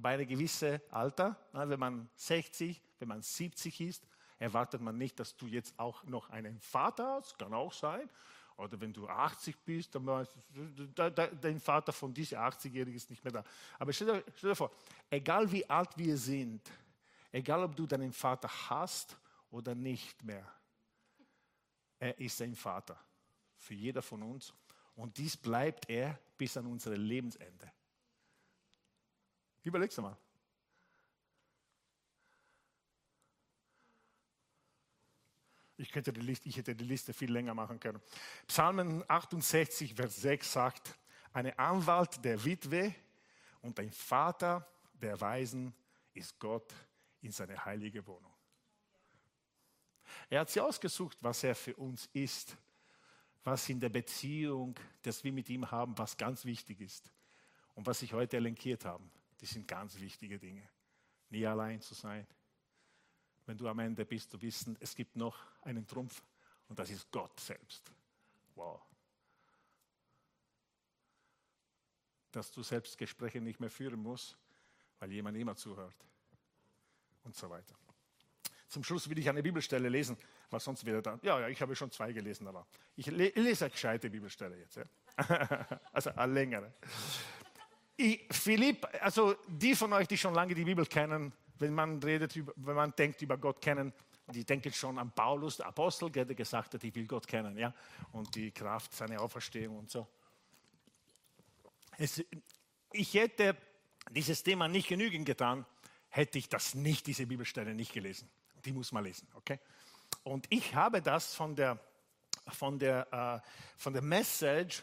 bei 0.00 0.14
einem 0.14 0.26
gewissen 0.26 0.80
Alter, 0.90 1.36
wenn 1.52 1.78
man 1.78 2.08
60, 2.14 2.80
wenn 2.98 3.08
man 3.08 3.22
70 3.22 3.80
ist, 3.80 4.06
erwartet 4.38 4.80
man 4.80 4.96
nicht, 4.96 5.20
dass 5.20 5.36
du 5.36 5.46
jetzt 5.46 5.78
auch 5.78 6.02
noch 6.04 6.30
einen 6.30 6.58
Vater 6.60 7.06
hast, 7.16 7.38
kann 7.38 7.52
auch 7.54 7.72
sein. 7.72 8.08
Oder 8.56 8.80
wenn 8.80 8.92
du 8.92 9.08
80 9.08 9.56
bist, 9.64 9.94
dann 9.94 10.06
weißt 10.06 10.36
du, 10.52 11.10
dein 11.10 11.60
Vater 11.60 11.92
von 11.92 12.12
diesem 12.12 12.38
80-Jährigen 12.38 12.94
ist 12.94 13.10
nicht 13.10 13.24
mehr 13.24 13.32
da. 13.32 13.44
Aber 13.78 13.92
stell 13.92 14.08
dir, 14.08 14.24
stell 14.36 14.50
dir 14.50 14.56
vor, 14.56 14.70
egal 15.10 15.50
wie 15.50 15.68
alt 15.68 15.96
wir 15.96 16.16
sind, 16.16 16.70
egal 17.30 17.62
ob 17.64 17.76
du 17.76 17.86
deinen 17.86 18.12
Vater 18.12 18.50
hast 18.68 19.16
oder 19.50 19.74
nicht 19.74 20.22
mehr, 20.22 20.46
er 21.98 22.18
ist 22.18 22.40
ein 22.42 22.54
Vater 22.54 22.98
für 23.56 23.74
jeder 23.74 24.02
von 24.02 24.22
uns. 24.22 24.52
Und 24.96 25.16
dies 25.16 25.36
bleibt 25.36 25.88
er 25.88 26.18
bis 26.36 26.56
an 26.56 26.66
unser 26.66 26.96
Lebensende. 26.96 27.72
Überleg's 29.62 29.96
mal. 29.98 30.16
Ich, 35.76 35.90
könnte 35.90 36.12
die 36.12 36.20
Liste, 36.20 36.48
ich 36.48 36.56
hätte 36.56 36.76
die 36.76 36.84
Liste 36.84 37.12
viel 37.12 37.32
länger 37.32 37.54
machen 37.54 37.80
können. 37.80 38.00
Psalmen 38.46 39.04
68, 39.08 39.94
Vers 39.94 40.16
6 40.16 40.52
sagt, 40.52 40.98
eine 41.32 41.58
Anwalt 41.58 42.24
der 42.24 42.44
Witwe 42.44 42.94
und 43.62 43.78
ein 43.80 43.90
Vater 43.90 44.68
der 44.92 45.20
Weisen 45.20 45.74
ist 46.14 46.38
Gott 46.38 46.72
in 47.20 47.32
seine 47.32 47.64
heilige 47.64 48.06
Wohnung. 48.06 48.32
Er 50.28 50.40
hat 50.40 50.50
sie 50.50 50.60
ausgesucht, 50.60 51.18
was 51.20 51.42
er 51.42 51.54
für 51.54 51.74
uns 51.76 52.08
ist, 52.12 52.56
was 53.44 53.68
in 53.68 53.80
der 53.80 53.88
Beziehung, 53.88 54.78
das 55.02 55.24
wir 55.24 55.32
mit 55.32 55.48
ihm 55.48 55.70
haben, 55.70 55.96
was 55.98 56.16
ganz 56.16 56.44
wichtig 56.44 56.80
ist. 56.80 57.10
Und 57.74 57.86
was 57.86 58.02
ich 58.02 58.12
heute 58.12 58.36
elenkiert 58.36 58.84
habe, 58.84 59.02
das 59.42 59.50
sind 59.50 59.66
ganz 59.66 59.98
wichtige 59.98 60.38
Dinge. 60.38 60.62
Nie 61.28 61.44
allein 61.44 61.80
zu 61.80 61.94
sein, 61.94 62.24
wenn 63.44 63.58
du 63.58 63.66
am 63.68 63.80
Ende 63.80 64.06
bist, 64.06 64.30
zu 64.30 64.40
wissen, 64.40 64.76
es 64.78 64.94
gibt 64.94 65.16
noch 65.16 65.36
einen 65.62 65.84
Trumpf 65.84 66.22
und 66.68 66.78
das 66.78 66.90
ist 66.90 67.10
Gott 67.10 67.40
selbst. 67.40 67.90
Wow. 68.54 68.80
Dass 72.30 72.52
du 72.52 72.62
selbst 72.62 72.96
Gespräche 72.96 73.40
nicht 73.40 73.58
mehr 73.58 73.68
führen 73.68 74.00
musst, 74.00 74.38
weil 75.00 75.10
jemand 75.10 75.36
immer 75.36 75.56
zuhört 75.56 75.96
und 77.24 77.34
so 77.34 77.50
weiter. 77.50 77.74
Zum 78.68 78.84
Schluss 78.84 79.10
will 79.10 79.18
ich 79.18 79.28
eine 79.28 79.42
Bibelstelle 79.42 79.88
lesen, 79.88 80.16
weil 80.50 80.60
sonst 80.60 80.84
wäre 80.84 81.02
dann, 81.02 81.18
ja, 81.24 81.40
ja, 81.40 81.48
ich 81.48 81.60
habe 81.60 81.74
schon 81.74 81.90
zwei 81.90 82.12
gelesen, 82.12 82.46
aber 82.46 82.64
ich 82.94 83.06
lese 83.06 83.64
eine 83.64 83.72
gescheite 83.72 84.08
Bibelstelle 84.08 84.56
jetzt. 84.56 84.76
Ja. 84.76 84.84
also 85.92 86.10
eine 86.10 86.32
längere. 86.32 86.72
Ich, 87.96 88.26
Philipp, 88.30 88.86
also 89.00 89.36
die 89.46 89.74
von 89.74 89.92
euch, 89.92 90.08
die 90.08 90.16
schon 90.16 90.34
lange 90.34 90.54
die 90.54 90.64
Bibel 90.64 90.86
kennen, 90.86 91.32
wenn 91.58 91.74
man 91.74 92.02
redet, 92.02 92.34
wenn 92.56 92.74
man 92.74 92.94
denkt 92.96 93.22
über 93.22 93.36
Gott 93.36 93.60
kennen, 93.60 93.92
die 94.32 94.44
denken 94.44 94.72
schon 94.72 94.98
an 94.98 95.12
Paulus, 95.12 95.58
der 95.58 95.66
Apostel, 95.66 96.10
der 96.10 96.24
gesagt 96.26 96.74
hat, 96.74 96.84
ich 96.84 96.94
will 96.94 97.06
Gott 97.06 97.26
kennen, 97.26 97.56
ja, 97.56 97.72
und 98.12 98.34
die 98.34 98.50
Kraft 98.50 98.94
seiner 98.94 99.20
Auferstehung 99.20 99.78
und 99.78 99.90
so. 99.90 100.06
Es, 101.98 102.24
ich 102.92 103.14
hätte 103.14 103.56
dieses 104.10 104.42
Thema 104.42 104.68
nicht 104.68 104.88
genügend 104.88 105.26
getan, 105.26 105.66
hätte 106.08 106.38
ich 106.38 106.48
das 106.48 106.74
nicht, 106.74 107.06
diese 107.06 107.26
Bibelstelle 107.26 107.74
nicht 107.74 107.92
gelesen. 107.92 108.28
Die 108.64 108.72
muss 108.72 108.92
man 108.92 109.04
lesen, 109.04 109.28
okay? 109.34 109.58
Und 110.24 110.46
ich 110.50 110.74
habe 110.74 111.02
das 111.02 111.34
von 111.34 111.54
der, 111.54 111.78
von 112.48 112.78
der, 112.78 113.12
äh, 113.44 113.48
von 113.76 113.92
der 113.92 114.02
Message 114.02 114.82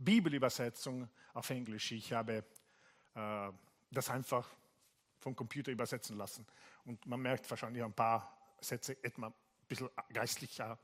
Bibelübersetzung 0.00 1.08
auf 1.34 1.50
Englisch. 1.50 1.92
Ich 1.92 2.12
habe 2.12 2.44
äh, 3.14 3.50
das 3.90 4.10
einfach 4.10 4.48
vom 5.18 5.36
Computer 5.36 5.70
übersetzen 5.70 6.16
lassen. 6.16 6.46
Und 6.84 7.04
man 7.06 7.20
merkt 7.20 7.48
wahrscheinlich 7.50 7.84
ein 7.84 7.92
paar 7.92 8.36
Sätze 8.60 8.96
etwa 9.04 9.26
ein 9.26 9.34
bisschen 9.68 9.90
geistlicher 10.12 10.78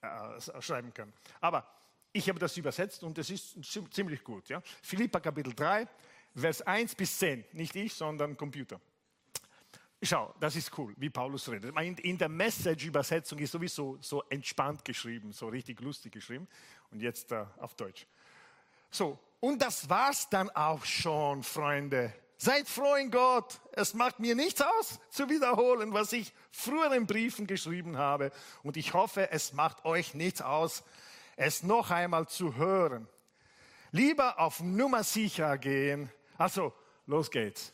äh, 0.00 0.60
schreiben 0.60 0.92
können. 0.92 1.12
Aber 1.40 1.68
ich 2.12 2.28
habe 2.28 2.38
das 2.38 2.56
übersetzt 2.56 3.04
und 3.04 3.16
es 3.18 3.30
ist 3.30 3.58
ziemlich 3.92 4.24
gut. 4.24 4.48
Ja? 4.48 4.60
Philippa 4.82 5.20
Kapitel 5.20 5.54
3, 5.54 5.86
Vers 6.34 6.62
1 6.62 6.94
bis 6.94 7.18
10. 7.18 7.44
Nicht 7.52 7.76
ich, 7.76 7.94
sondern 7.94 8.36
Computer. 8.36 8.80
Schau, 10.02 10.34
das 10.40 10.56
ist 10.56 10.76
cool, 10.78 10.94
wie 10.96 11.10
Paulus 11.10 11.48
redet. 11.50 11.76
In 11.76 12.16
der 12.16 12.30
Message-Übersetzung 12.30 13.38
ist 13.38 13.52
sowieso 13.52 13.98
so 14.00 14.22
entspannt 14.30 14.82
geschrieben, 14.82 15.30
so 15.32 15.48
richtig 15.48 15.78
lustig 15.80 16.12
geschrieben. 16.12 16.48
Und 16.90 17.02
jetzt 17.02 17.30
äh, 17.32 17.44
auf 17.58 17.74
Deutsch. 17.74 18.06
So, 18.90 19.18
und 19.40 19.62
das 19.62 19.88
war's 19.88 20.28
dann 20.28 20.50
auch 20.50 20.84
schon, 20.84 21.42
Freunde. 21.42 22.12
Seid 22.36 22.68
froh 22.68 22.94
in 22.94 23.10
Gott. 23.10 23.60
Es 23.72 23.92
macht 23.92 24.18
mir 24.18 24.34
nichts 24.34 24.62
aus, 24.62 24.98
zu 25.10 25.28
wiederholen, 25.28 25.92
was 25.92 26.12
ich 26.12 26.32
früher 26.50 26.92
in 26.94 27.06
Briefen 27.06 27.46
geschrieben 27.46 27.98
habe. 27.98 28.32
Und 28.62 28.76
ich 28.76 28.94
hoffe, 28.94 29.30
es 29.30 29.52
macht 29.52 29.84
euch 29.84 30.14
nichts 30.14 30.40
aus, 30.40 30.82
es 31.36 31.62
noch 31.62 31.90
einmal 31.90 32.28
zu 32.28 32.56
hören. 32.56 33.06
Lieber 33.92 34.38
auf 34.38 34.60
Nummer 34.60 35.04
sicher 35.04 35.58
gehen. 35.58 36.10
Also, 36.38 36.72
los 37.06 37.30
geht's. 37.30 37.72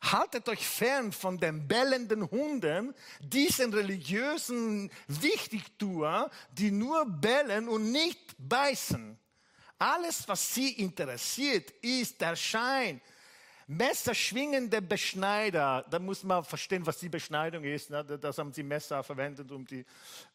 Haltet 0.00 0.48
euch 0.48 0.66
fern 0.66 1.12
von 1.12 1.38
den 1.38 1.66
bellenden 1.66 2.30
Hunden, 2.30 2.94
diesen 3.20 3.72
religiösen 3.72 4.92
Wichtigtuer, 5.08 6.30
die 6.52 6.70
nur 6.70 7.06
bellen 7.06 7.68
und 7.68 7.90
nicht 7.90 8.36
beißen. 8.38 9.18
Alles, 9.78 10.26
was 10.28 10.54
sie 10.54 10.72
interessiert, 10.72 11.70
ist 11.82 12.20
der 12.20 12.36
Schein, 12.36 13.00
Messerschwingende 13.66 14.82
Beschneider, 14.82 15.86
da 15.88 15.98
muss 15.98 16.22
man 16.22 16.44
verstehen, 16.44 16.84
was 16.84 16.98
die 16.98 17.08
Beschneidung 17.08 17.64
ist. 17.64 17.88
Ne? 17.88 18.04
Das 18.04 18.36
haben 18.36 18.52
sie 18.52 18.62
Messer 18.62 19.02
verwendet, 19.02 19.50
um 19.50 19.64
die, 19.64 19.86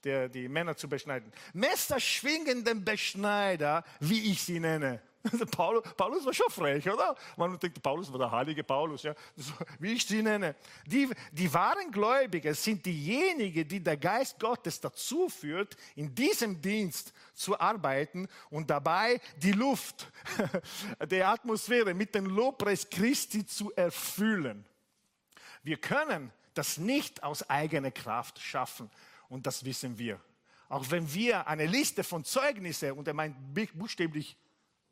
der, 0.04 0.28
die 0.30 0.47
Männer 0.47 0.75
zu 0.75 0.89
beschneiden. 0.89 1.32
Messerschwingende 1.54 2.73
Beschneider, 2.73 3.84
wie 3.99 4.32
ich 4.32 4.41
sie 4.41 4.60
nenne. 4.60 5.02
Paulus, 5.51 5.84
Paulus 5.97 6.25
war 6.25 6.34
schon 6.34 6.49
frech, 6.49 6.89
oder? 6.89 7.15
Man 7.36 7.60
denkt, 7.60 7.82
Paulus 7.82 8.12
war 8.12 8.19
der 8.19 8.32
heilige 8.32 8.63
Paulus, 8.63 9.03
ja? 9.03 9.13
wie 9.79 9.93
ich 9.93 10.05
sie 10.05 10.21
nenne. 10.21 10.55
Die, 10.86 11.10
die 11.32 11.53
wahren 11.53 11.91
Gläubigen 11.91 12.53
sind 12.53 12.86
diejenigen, 12.86 13.67
die 13.67 13.84
der 13.84 13.97
Geist 13.97 14.39
Gottes 14.39 14.79
dazu 14.79 15.27
führt, 15.27 15.75
in 15.95 16.15
diesem 16.15 16.62
Dienst 16.62 17.13
zu 17.34 17.60
arbeiten 17.60 18.27
und 18.49 18.69
dabei 18.69 19.19
die 19.38 19.51
Luft 19.51 20.10
der 21.10 21.27
Atmosphäre 21.27 21.93
mit 21.93 22.15
dem 22.15 22.25
Lobpreis 22.25 22.89
Christi 22.89 23.45
zu 23.45 23.73
erfüllen. 23.73 24.65
Wir 25.63 25.77
können 25.77 26.32
das 26.53 26.77
nicht 26.77 27.23
aus 27.23 27.47
eigener 27.49 27.91
Kraft 27.91 28.39
schaffen 28.39 28.89
und 29.27 29.45
das 29.45 29.65
wissen 29.65 29.97
wir. 29.97 30.19
Auch 30.69 30.89
wenn 30.91 31.12
wir 31.13 31.47
eine 31.47 31.65
Liste 31.65 32.03
von 32.03 32.23
Zeugnissen, 32.23 32.91
und 32.91 33.08
er 33.08 33.13
meint 33.13 33.36
buchstäblich 33.73 34.38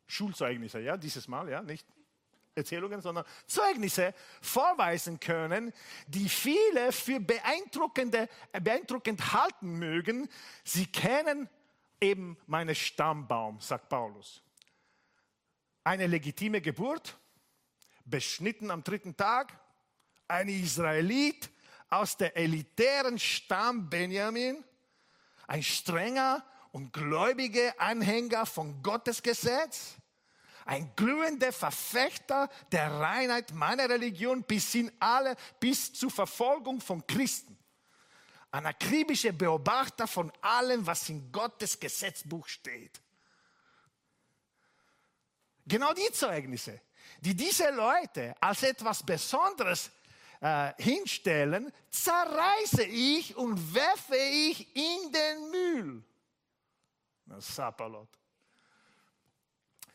Schulzeugnisse, 0.08 0.80
ja, 0.80 0.96
dieses 0.96 1.28
Mal, 1.28 1.48
ja, 1.48 1.62
nicht 1.62 1.86
Erzählungen, 2.54 3.00
sondern 3.00 3.24
Zeugnisse 3.46 4.14
vorweisen 4.42 5.20
können, 5.20 5.72
die 6.08 6.28
viele 6.28 6.92
für 6.92 7.20
beeindruckende, 7.20 8.28
beeindruckend 8.52 9.32
halten 9.32 9.78
mögen. 9.78 10.28
Sie 10.64 10.86
kennen 10.86 11.48
eben 12.00 12.36
meinen 12.46 12.74
Stammbaum, 12.74 13.60
sagt 13.60 13.88
Paulus. 13.88 14.42
Eine 15.84 16.06
legitime 16.06 16.60
Geburt, 16.60 17.16
beschnitten 18.04 18.70
am 18.70 18.82
dritten 18.82 19.16
Tag, 19.16 19.58
ein 20.26 20.48
Israelit 20.48 21.50
aus 21.90 22.16
der 22.16 22.36
elitären 22.36 23.18
Stamm 23.18 23.88
Benjamin, 23.88 24.64
ein 25.46 25.62
strenger 25.62 26.44
und 26.72 26.92
gläubiger 26.92 27.74
Anhänger 27.78 28.46
von 28.46 28.82
Gottes 28.82 29.22
Gesetz, 29.22 29.94
ein 30.64 30.94
glühender 30.96 31.50
Verfechter 31.52 32.50
der 32.70 32.90
Reinheit 32.92 33.54
meiner 33.54 33.88
Religion 33.88 34.42
bis 34.42 34.72
hin 34.72 34.92
alle, 35.00 35.34
bis 35.58 35.92
zur 35.94 36.10
Verfolgung 36.10 36.80
von 36.80 37.06
Christen. 37.06 37.56
Ein 38.50 38.66
akribischer 38.66 39.32
Beobachter 39.32 40.06
von 40.06 40.30
allem, 40.42 40.86
was 40.86 41.08
in 41.08 41.32
Gottes 41.32 41.80
Gesetzbuch 41.80 42.46
steht. 42.48 43.00
Genau 45.66 45.92
die 45.92 46.12
Zeugnisse, 46.12 46.80
die 47.20 47.34
diese 47.34 47.70
Leute 47.70 48.34
als 48.40 48.62
etwas 48.62 49.02
Besonderes 49.02 49.90
äh, 50.40 50.72
hinstellen, 50.78 51.72
zerreiße 51.90 52.84
ich 52.84 53.36
und 53.36 53.74
werfe 53.74 54.16
ich 54.16 54.74
in 54.76 55.12
den 55.12 55.50
Müll. 55.50 56.04
Sapalot. 57.38 58.08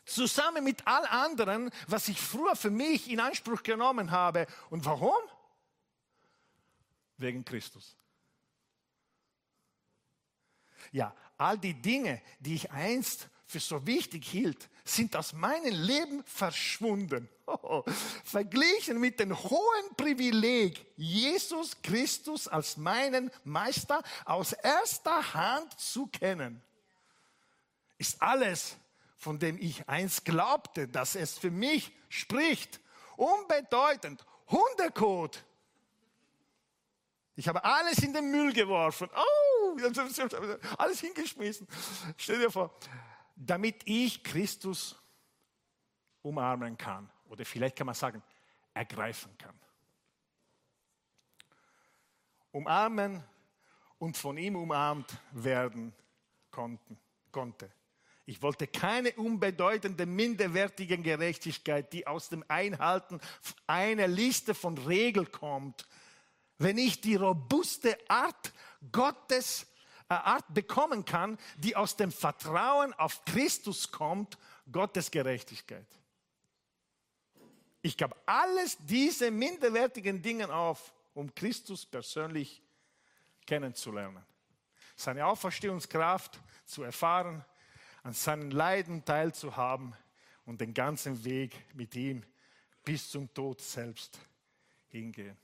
Zusammen 0.04 0.64
mit 0.64 0.86
all 0.86 1.06
anderen, 1.06 1.70
was 1.86 2.08
ich 2.08 2.20
früher 2.20 2.56
für 2.56 2.70
mich 2.70 3.10
in 3.10 3.20
Anspruch 3.20 3.62
genommen 3.62 4.10
habe. 4.10 4.46
Und 4.70 4.84
warum? 4.84 5.16
Wegen 7.16 7.44
Christus. 7.44 7.96
Ja, 10.92 11.14
all 11.38 11.58
die 11.58 11.74
Dinge, 11.80 12.20
die 12.38 12.54
ich 12.56 12.70
einst 12.70 13.28
für 13.46 13.60
so 13.60 13.86
wichtig 13.86 14.26
hielt, 14.26 14.68
sind 14.84 15.16
aus 15.16 15.32
meinem 15.32 15.74
Leben 15.74 16.22
verschwunden. 16.24 17.28
Verglichen 18.24 19.00
mit 19.00 19.20
dem 19.20 19.38
hohen 19.38 19.96
Privileg, 19.96 20.84
Jesus 20.96 21.80
Christus 21.82 22.48
als 22.48 22.76
meinen 22.76 23.30
Meister 23.44 24.02
aus 24.24 24.52
erster 24.52 25.34
Hand 25.34 25.78
zu 25.78 26.06
kennen, 26.08 26.62
ist 28.04 28.20
alles, 28.20 28.76
von 29.16 29.38
dem 29.38 29.56
ich 29.58 29.88
einst 29.88 30.26
glaubte, 30.26 30.86
dass 30.86 31.14
es 31.14 31.38
für 31.38 31.50
mich 31.50 31.90
spricht, 32.10 32.80
unbedeutend, 33.16 34.24
Hundekot. 34.48 35.42
Ich 37.34 37.48
habe 37.48 37.64
alles 37.64 37.98
in 38.00 38.12
den 38.12 38.30
Müll 38.30 38.52
geworfen. 38.52 39.08
Oh, 39.16 39.76
alles 40.76 41.00
hingeschmissen. 41.00 41.66
Stell 42.18 42.38
dir 42.38 42.50
vor, 42.50 42.78
damit 43.34 43.82
ich 43.86 44.22
Christus 44.22 44.96
umarmen 46.22 46.76
kann. 46.76 47.10
Oder 47.30 47.44
vielleicht 47.46 47.76
kann 47.76 47.86
man 47.86 47.94
sagen, 47.94 48.22
ergreifen 48.74 49.36
kann. 49.38 49.58
Umarmen 52.52 53.24
und 53.98 54.16
von 54.16 54.36
ihm 54.36 54.56
umarmt 54.56 55.10
werden 55.32 55.94
konnten, 56.50 57.00
konnte. 57.32 57.72
Ich 58.26 58.40
wollte 58.40 58.66
keine 58.66 59.12
unbedeutende, 59.12 60.06
minderwertige 60.06 60.96
Gerechtigkeit, 60.96 61.92
die 61.92 62.06
aus 62.06 62.30
dem 62.30 62.44
Einhalten 62.48 63.20
einer 63.66 64.08
Liste 64.08 64.54
von 64.54 64.78
Regeln 64.78 65.30
kommt. 65.30 65.86
Wenn 66.56 66.78
ich 66.78 67.00
die 67.00 67.16
robuste 67.16 67.98
Art 68.08 68.52
Gottes 68.92 69.66
äh, 70.08 70.14
Art 70.14 70.52
bekommen 70.52 71.04
kann, 71.04 71.38
die 71.56 71.76
aus 71.76 71.96
dem 71.96 72.12
Vertrauen 72.12 72.92
auf 72.94 73.24
Christus 73.24 73.90
kommt, 73.90 74.38
Gottes 74.70 75.10
Gerechtigkeit. 75.10 75.86
Ich 77.82 77.96
gab 77.96 78.16
alles 78.24 78.78
diese 78.80 79.30
minderwertigen 79.30 80.22
Dinge 80.22 80.54
auf, 80.54 80.94
um 81.12 81.34
Christus 81.34 81.84
persönlich 81.84 82.62
kennenzulernen. 83.46 84.24
Seine 84.96 85.26
Auferstehungskraft 85.26 86.40
zu 86.64 86.82
erfahren, 86.82 87.44
an 88.04 88.12
seinen 88.12 88.50
Leiden 88.50 89.04
teilzuhaben 89.04 89.94
und 90.44 90.60
den 90.60 90.74
ganzen 90.74 91.24
Weg 91.24 91.56
mit 91.74 91.96
ihm 91.96 92.22
bis 92.84 93.10
zum 93.10 93.32
Tod 93.32 93.60
selbst 93.60 94.20
hingehen. 94.88 95.36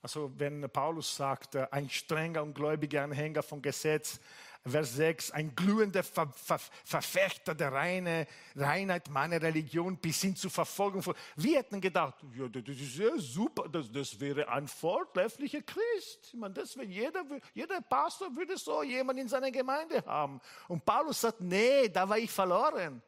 Also 0.00 0.32
wenn 0.38 0.68
Paulus 0.70 1.14
sagt, 1.14 1.54
äh, 1.54 1.66
ein 1.70 1.88
strenger 1.88 2.42
und 2.42 2.54
gläubiger 2.54 3.04
Anhänger 3.04 3.42
vom 3.42 3.62
Gesetz, 3.62 4.20
Vers 4.66 4.94
6, 4.94 5.30
ein 5.32 5.54
glühender 5.54 6.02
Ver 6.02 6.32
Ver 6.32 6.58
Verfechter 6.84 7.54
der 7.54 7.70
Reine, 7.70 8.26
Reinheit 8.56 9.10
meiner 9.10 9.42
Religion 9.42 9.98
bis 9.98 10.22
hin 10.22 10.34
zur 10.34 10.50
Verfolgung. 10.50 11.02
Von, 11.02 11.14
wir 11.36 11.58
hätten 11.58 11.82
gedacht, 11.82 12.14
ja, 12.34 12.48
das 12.48 12.66
ist 12.66 12.96
ja 12.96 13.10
super, 13.18 13.68
das, 13.68 13.92
das 13.92 14.18
wäre 14.18 14.48
ein 14.48 14.66
vortrefflicher 14.66 15.60
Christ. 15.60 16.30
Ich 16.32 16.34
meine, 16.34 16.54
das 16.54 16.74
wäre 16.76 16.86
jeder, 16.86 17.24
jeder 17.52 17.82
Pastor 17.82 18.34
würde 18.34 18.56
so 18.56 18.82
jemand 18.82 19.20
in 19.20 19.28
seiner 19.28 19.50
Gemeinde 19.50 20.02
haben. 20.06 20.40
Und 20.66 20.82
Paulus 20.82 21.20
sagt, 21.20 21.42
nee, 21.42 21.90
da 21.90 22.08
war 22.08 22.16
ich 22.16 22.30
verloren. 22.30 23.02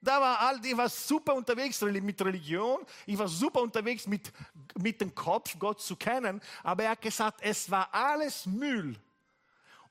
Da 0.00 0.20
war 0.20 0.40
all, 0.40 0.64
ich 0.64 0.76
war 0.76 0.88
super 0.88 1.34
unterwegs 1.34 1.80
mit 1.82 2.20
Religion, 2.22 2.78
ich 3.04 3.18
war 3.18 3.28
super 3.28 3.60
unterwegs 3.60 4.06
mit, 4.06 4.32
mit 4.78 5.00
dem 5.02 5.14
Kopf, 5.14 5.58
Gott 5.58 5.82
zu 5.82 5.96
kennen, 5.96 6.40
aber 6.62 6.84
er 6.84 6.90
hat 6.90 7.02
gesagt, 7.02 7.40
es 7.42 7.70
war 7.70 7.92
alles 7.92 8.46
Müll. 8.46 8.98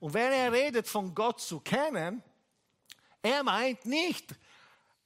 Und 0.04 0.14
wenn 0.14 0.34
er 0.34 0.52
redet 0.52 0.86
von 0.86 1.16
Gott 1.16 1.40
zu 1.40 1.62
kennen, 1.62 2.22
er 3.22 3.42
meint 3.42 3.86
nicht 3.86 4.36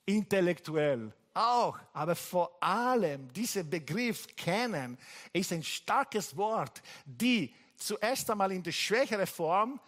intellektuell, 0.07 1.13
auch, 1.35 1.77
aber 1.93 2.15
vor 2.15 2.57
allem 2.59 3.31
dieser 3.31 3.61
Begriff 3.61 4.25
kennen 4.35 4.97
ist 5.31 5.53
ein 5.53 5.61
starkes 5.61 6.35
Wort, 6.35 6.81
die 7.05 7.53
zuerst 7.75 8.27
einmal 8.31 8.51
in 8.51 8.63
der 8.63 8.71
schwächeren 8.71 9.27
Form 9.27 9.79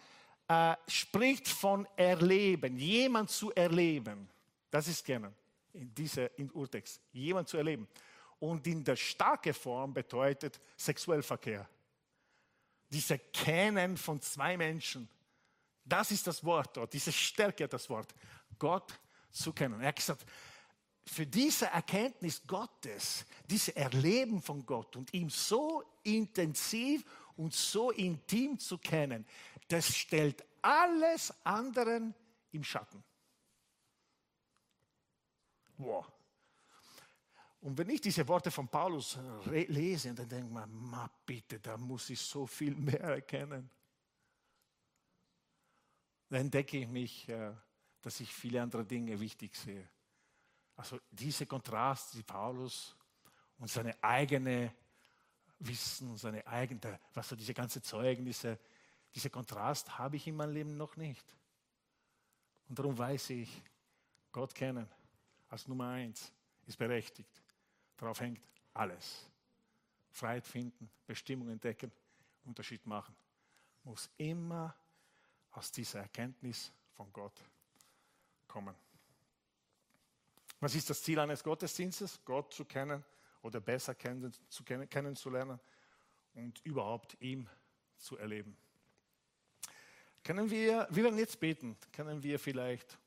äh, 0.46 0.76
spricht 0.86 1.48
von 1.48 1.88
erleben, 1.96 2.76
jemand 2.76 3.30
zu 3.30 3.50
erleben. 3.52 4.30
Das 4.70 4.86
ist 4.86 5.04
kennen 5.04 5.34
in 5.72 5.92
dieser 5.92 6.38
in 6.38 6.52
Urtext. 6.52 7.00
Jemand 7.10 7.48
zu 7.48 7.56
erleben. 7.56 7.88
Und 8.38 8.64
in 8.64 8.84
der 8.84 8.94
starken 8.94 9.54
Form 9.54 9.92
bedeutet 9.92 10.60
Sexuellverkehr. 10.76 11.68
Diese 12.90 13.18
Kennen 13.18 13.96
von 13.96 14.20
zwei 14.20 14.56
Menschen. 14.56 15.08
Das 15.84 16.10
ist 16.10 16.26
das 16.26 16.44
Wort 16.44 16.76
dort. 16.76 16.92
Diese 16.92 17.12
Stärke 17.12 17.66
das 17.68 17.88
Wort. 17.88 18.14
Gott 18.58 18.92
zu 19.30 19.52
kennen. 19.52 19.80
Er 19.80 19.88
hat 19.88 19.96
gesagt, 19.96 20.26
für 21.06 21.26
diese 21.26 21.66
Erkenntnis 21.66 22.42
Gottes, 22.46 23.24
dieses 23.48 23.70
Erleben 23.70 24.40
von 24.42 24.64
Gott 24.64 24.96
und 24.96 25.12
ihm 25.14 25.30
so 25.30 25.82
intensiv 26.02 27.04
und 27.36 27.54
so 27.54 27.90
intim 27.90 28.58
zu 28.58 28.78
kennen, 28.78 29.26
das 29.68 29.96
stellt 29.96 30.44
alles 30.62 31.32
anderen 31.44 32.14
im 32.52 32.62
Schatten. 32.62 33.02
Wow. 35.78 36.06
Und 37.60 37.76
wenn 37.76 37.90
ich 37.90 38.00
diese 38.00 38.26
Worte 38.26 38.50
von 38.50 38.68
Paulus 38.68 39.18
lese, 39.46 40.14
dann 40.14 40.28
denke 40.28 40.46
ich 40.46 40.52
mir, 40.52 40.66
ma 40.66 41.10
bitte, 41.26 41.60
da 41.60 41.76
muss 41.76 42.08
ich 42.10 42.20
so 42.20 42.46
viel 42.46 42.74
mehr 42.74 43.00
erkennen. 43.00 43.70
Dann 46.30 46.40
entdecke 46.42 46.78
ich 46.78 46.88
mich, 46.88 47.28
äh, 47.28 47.52
dass 48.00 48.20
ich 48.20 48.32
viele 48.32 48.62
andere 48.62 48.84
Dinge 48.84 49.18
wichtig 49.20 49.54
sehe. 49.56 49.88
Also 50.76 50.98
dieser 51.10 51.44
Kontrast, 51.44 52.14
die 52.14 52.22
Paulus 52.22 52.96
und 53.58 53.68
seine 53.68 54.02
eigene 54.02 54.72
Wissen, 55.58 56.16
seine 56.16 56.46
eigene, 56.46 56.98
was 57.12 57.28
so 57.28 57.36
diese 57.36 57.52
ganzen 57.52 57.82
Zeugnisse, 57.82 58.58
dieser 59.14 59.28
Kontrast 59.28 59.98
habe 59.98 60.16
ich 60.16 60.26
in 60.26 60.36
meinem 60.36 60.54
Leben 60.54 60.76
noch 60.76 60.96
nicht. 60.96 61.36
Und 62.68 62.78
darum 62.78 62.96
weiß 62.96 63.30
ich, 63.30 63.62
Gott 64.32 64.54
kennen 64.54 64.88
als 65.48 65.66
Nummer 65.66 65.88
eins 65.88 66.32
ist 66.66 66.78
berechtigt. 66.78 67.42
Darauf 68.00 68.18
hängt 68.20 68.40
alles. 68.72 69.26
Freiheit 70.10 70.46
finden, 70.46 70.90
Bestimmung 71.06 71.50
entdecken, 71.50 71.92
Unterschied 72.46 72.86
machen. 72.86 73.14
Muss 73.84 74.08
immer 74.16 74.74
aus 75.50 75.70
dieser 75.70 76.00
Erkenntnis 76.00 76.72
von 76.96 77.12
Gott 77.12 77.38
kommen. 78.48 78.74
Was 80.60 80.74
ist 80.74 80.88
das 80.88 81.02
Ziel 81.02 81.18
eines 81.18 81.44
Gottesdienstes? 81.44 82.20
Gott 82.24 82.54
zu 82.54 82.64
kennen 82.64 83.04
oder 83.42 83.60
besser 83.60 83.94
kennen, 83.94 84.32
zu 84.48 84.64
kennen, 84.64 84.88
kennenzulernen 84.88 85.60
und 86.32 86.58
überhaupt 86.64 87.20
ihm 87.20 87.50
zu 87.98 88.16
erleben. 88.16 88.56
Können 90.24 90.50
wir, 90.50 90.88
wir 90.90 91.04
werden 91.04 91.18
jetzt 91.18 91.38
beten, 91.38 91.76
können 91.92 92.22
wir 92.22 92.38
vielleicht 92.38 92.98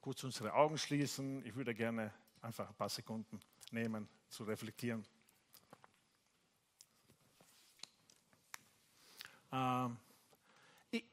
kurz 0.00 0.22
unsere 0.22 0.52
Augen 0.52 0.78
schließen. 0.78 1.44
Ich 1.44 1.56
würde 1.56 1.74
gerne 1.74 2.14
einfach 2.42 2.68
ein 2.68 2.74
paar 2.76 2.88
Sekunden 2.88 3.40
nehmen, 3.72 4.08
zu 4.28 4.44
reflektieren. 4.44 5.04
Ähm, 9.52 9.96
ich, 10.90 11.04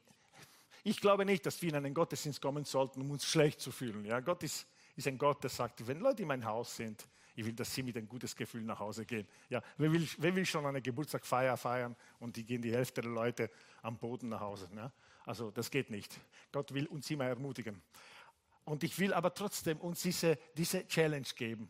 ich, 0.83 1.01
glaube 1.01 1.25
nicht, 1.25 1.45
dass 1.45 1.61
wir 1.61 1.69
in 1.69 1.75
einen 1.75 1.93
Gottesdienst 1.93 2.41
kommen 2.41 2.65
sollten, 2.65 3.01
um 3.01 3.11
uns 3.11 3.25
schlecht 3.25 3.59
zu 3.59 3.71
fühlen. 3.71 4.05
Ja, 4.05 4.19
Gott 4.19 4.43
ist, 4.43 4.67
ist 4.95 5.07
ein 5.07 5.17
Gott, 5.17 5.43
der 5.43 5.49
sagt, 5.49 5.85
wenn 5.87 5.99
Leute 5.99 6.21
in 6.21 6.27
mein 6.27 6.45
Haus 6.45 6.75
sind, 6.75 7.07
ich 7.35 7.45
will, 7.45 7.53
dass 7.53 7.73
sie 7.73 7.83
mit 7.83 7.95
einem 7.95 8.07
gutes 8.07 8.35
Gefühl 8.35 8.63
nach 8.63 8.79
Hause 8.79 9.05
gehen. 9.05 9.27
Ja, 9.47 9.61
wer 9.77 9.91
will, 9.91 10.07
wer 10.17 10.35
will 10.35 10.45
schon 10.45 10.65
eine 10.65 10.81
Geburtstagsfeier 10.81 11.55
feiern 11.55 11.95
und 12.19 12.35
die 12.35 12.43
gehen 12.43 12.63
die 12.63 12.71
Hälfte 12.71 13.01
der 13.01 13.11
Leute 13.11 13.51
am 13.83 13.95
Boden 13.95 14.29
nach 14.29 14.39
Hause? 14.39 14.67
Ja? 14.75 14.91
Also 15.23 15.51
das 15.51 15.69
geht 15.69 15.91
nicht. 15.91 16.19
Gott 16.51 16.73
will 16.73 16.87
uns 16.87 17.09
immer 17.11 17.25
ermutigen. 17.25 17.79
Und 18.65 18.83
ich 18.83 18.97
will 18.97 19.13
aber 19.13 19.33
trotzdem 19.33 19.77
uns 19.77 20.01
diese, 20.01 20.39
diese 20.57 20.87
Challenge 20.87 21.27
geben. 21.35 21.69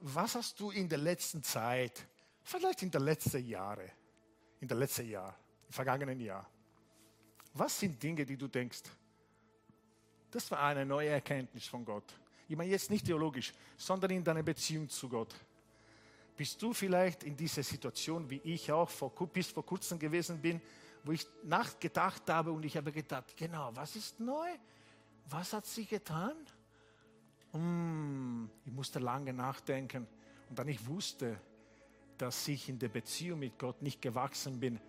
Was 0.00 0.34
hast 0.34 0.60
du 0.60 0.70
in 0.70 0.88
der 0.88 0.98
letzten 0.98 1.42
Zeit, 1.42 2.06
vielleicht 2.42 2.82
in 2.82 2.90
der 2.90 3.00
letzten 3.00 3.44
Jahre, 3.46 3.90
in 4.60 4.68
der 4.68 4.76
letzten 4.76 5.08
Jahr, 5.08 5.34
im 5.66 5.72
vergangenen 5.72 6.20
Jahr, 6.20 6.46
was 7.54 7.78
sind 7.78 8.02
Dinge, 8.02 8.24
die 8.24 8.36
du 8.36 8.48
denkst, 8.48 8.82
das 10.30 10.50
war 10.50 10.60
eine 10.60 10.86
neue 10.86 11.08
Erkenntnis 11.08 11.66
von 11.66 11.84
Gott. 11.84 12.14
Ich 12.48 12.56
meine 12.56 12.70
jetzt 12.70 12.90
nicht 12.90 13.04
theologisch, 13.04 13.52
sondern 13.76 14.10
in 14.10 14.24
deiner 14.24 14.42
Beziehung 14.42 14.88
zu 14.88 15.08
Gott. 15.08 15.34
Bist 16.36 16.60
du 16.60 16.72
vielleicht 16.72 17.24
in 17.24 17.36
dieser 17.36 17.62
Situation, 17.62 18.28
wie 18.28 18.40
ich 18.44 18.72
auch 18.72 18.88
vor, 18.88 19.10
bis 19.28 19.48
vor 19.48 19.64
kurzem 19.64 19.98
gewesen 19.98 20.40
bin, 20.40 20.60
wo 21.04 21.12
ich 21.12 21.26
nachgedacht 21.42 22.28
habe 22.30 22.52
und 22.52 22.64
ich 22.64 22.76
habe 22.76 22.92
gedacht, 22.92 23.36
genau, 23.36 23.70
was 23.74 23.96
ist 23.96 24.18
neu? 24.20 24.48
Was 25.28 25.52
hat 25.52 25.66
sie 25.66 25.84
getan? 25.84 26.36
Hm, 27.52 28.50
ich 28.64 28.72
musste 28.72 28.98
lange 28.98 29.32
nachdenken 29.32 30.06
und 30.48 30.58
dann 30.58 30.68
ich 30.68 30.86
wusste, 30.86 31.38
dass 32.18 32.46
ich 32.48 32.68
in 32.68 32.78
der 32.78 32.88
Beziehung 32.88 33.40
mit 33.40 33.58
Gott 33.58 33.82
nicht 33.82 34.00
gewachsen 34.00 34.60
bin, 34.60 34.80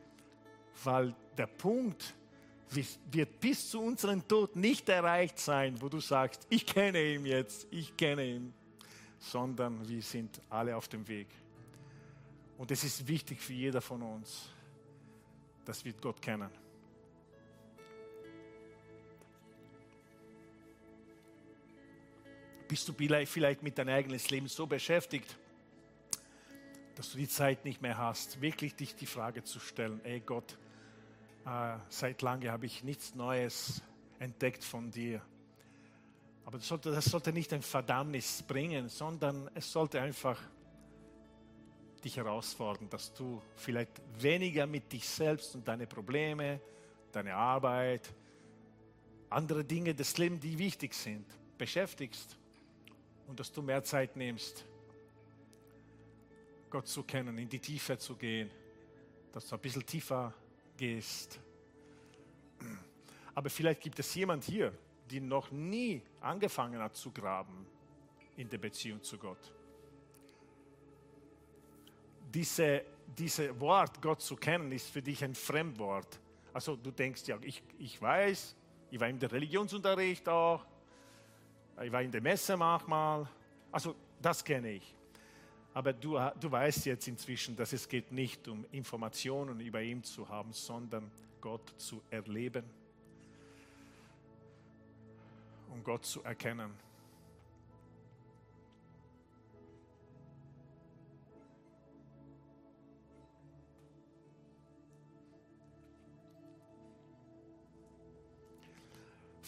weil 0.84 1.16
der 1.38 1.47
Punkt, 1.47 2.16
wird 3.11 3.39
bis 3.39 3.70
zu 3.70 3.82
unserem 3.82 4.28
Tod 4.28 4.55
nicht 4.55 4.89
erreicht 4.89 5.38
sein, 5.39 5.80
wo 5.82 5.89
du 5.89 5.99
sagst, 5.99 6.47
ich 6.49 6.66
kenne 6.66 7.03
ihn 7.03 7.26
jetzt, 7.26 7.68
ich 7.70 7.95
kenne 7.95 8.26
ihn, 8.26 8.53
sondern 9.20 9.88
wir 9.88 10.01
sind 10.01 10.41
alle 10.49 10.76
auf 10.76 10.88
dem 10.88 11.07
Weg. 11.07 11.28
Und 12.57 12.72
es 12.72 12.84
ist 12.84 13.07
wichtig 13.07 13.41
für 13.41 13.53
jeder 13.53 13.82
von 13.82 14.01
uns, 14.01 14.49
dass 15.66 15.84
wir 15.86 15.93
Gott 15.93 16.22
kennen. 16.22 16.49
Bist 22.68 22.88
du 22.88 22.93
vielleicht 23.26 23.64
mit 23.64 23.78
deinem 23.78 23.93
eigenen 23.93 24.20
Leben 24.30 24.47
so 24.47 24.66
beschäftigt, 24.66 25.38
dass 26.95 27.11
du 27.11 27.18
die 27.18 27.28
Zeit 27.28 27.66
nicht 27.66 27.82
mehr 27.82 27.97
hast, 27.97 28.41
wirklich 28.41 28.76
dich 28.76 28.95
die 28.95 29.05
Frage 29.05 29.43
zu 29.43 29.59
stellen, 29.59 29.99
ey 30.03 30.20
Gott, 30.20 30.57
äh, 31.45 31.76
seit 31.89 32.22
langem 32.22 32.51
habe 32.51 32.66
ich 32.66 32.84
nichts 32.84 33.16
Neues 33.16 33.82
entdeckt 34.20 34.64
von 34.64 34.91
dir. 34.91 35.22
Aber 36.45 36.57
das 36.57 36.68
sollte, 36.68 36.91
das 36.91 37.05
sollte 37.05 37.34
nicht 37.34 37.51
ein 37.53 37.61
Verdammnis 37.61 38.43
bringen, 38.43 38.89
sondern 38.89 39.49
es 39.53 39.72
sollte 39.72 40.01
einfach 40.01 40.39
dich 42.03 42.18
herausfordern, 42.18 42.89
dass 42.89 43.14
du 43.14 43.41
vielleicht 43.55 44.01
weniger 44.20 44.68
mit 44.68 44.91
dich 44.91 45.07
selbst 45.07 45.55
und 45.55 45.68
deine 45.68 45.88
Probleme, 45.88 46.59
deine 47.11 47.36
Arbeit, 47.36 48.14
andere 49.30 49.64
Dinge 49.64 49.95
des 49.95 50.18
Lebens, 50.18 50.41
die 50.41 50.57
wichtig 50.57 50.93
sind, 50.93 51.26
beschäftigst 51.57 52.38
und 53.28 53.39
dass 53.39 53.51
du 53.51 53.61
mehr 53.61 53.84
Zeit 53.84 54.15
nimmst, 54.15 54.65
Gott 56.69 56.88
zu 56.88 57.03
kennen, 57.03 57.38
in 57.38 57.49
die 57.49 57.59
Tiefe 57.59 57.97
zu 57.97 58.15
gehen, 58.15 58.49
dass 59.32 59.47
du 59.47 59.55
ein 59.55 59.61
bisschen 59.61 59.86
tiefer 59.86 60.34
gehst. 60.78 61.39
Aber 63.36 63.49
vielleicht 63.49 63.82
gibt 63.82 63.99
es 63.99 64.13
jemand 64.15 64.43
hier, 64.43 64.74
die 65.09 65.19
noch 65.19 65.51
nie 65.51 66.01
angefangen 66.21 66.82
hat 66.82 66.95
zu 66.95 67.11
graben 67.11 67.65
in 68.38 68.49
der 68.49 68.57
Beziehung 68.57 69.01
zu 69.01 69.17
Gott. 69.17 69.53
Diese, 72.34 72.84
diese 73.05 73.59
Wort, 73.59 74.01
Gott 74.01 74.21
zu 74.21 74.36
kennen, 74.36 74.71
ist 74.71 74.89
für 74.89 75.01
dich 75.01 75.24
ein 75.24 75.36
Fremdwort. 75.36 76.19
Also 76.51 76.76
du 76.76 76.91
denkst 76.91 77.28
ja, 77.28 77.38
ich, 77.41 77.61
ich 77.78 78.01
weiß, 78.01 78.55
ich 78.89 78.99
war 78.99 79.11
der 79.11 79.32
Religionsunterricht 79.32 80.28
auch, 80.30 80.65
ich 81.84 81.91
war 81.91 82.01
in 82.01 82.11
der 82.11 82.21
Messe 82.21 82.55
manchmal, 82.57 83.27
also 83.71 83.95
das 84.21 84.43
kenne 84.43 84.71
ich. 84.71 84.95
Aber 85.73 85.91
du, 85.91 86.19
du 86.39 86.51
weißt 86.51 86.86
jetzt 86.86 87.07
inzwischen, 87.07 87.55
dass 87.55 87.73
es 87.73 87.88
geht 87.88 88.11
nicht 88.11 88.47
um 88.47 88.65
Informationen 88.71 89.59
über 89.59 89.81
ihn 89.81 90.03
zu 90.03 90.27
haben, 90.29 90.53
sondern 90.53 91.09
Gott 91.41 91.73
zu 91.77 92.01
erleben 92.09 92.63
und 95.71 95.84
Gott 95.84 96.05
zu 96.05 96.21
erkennen. 96.23 96.71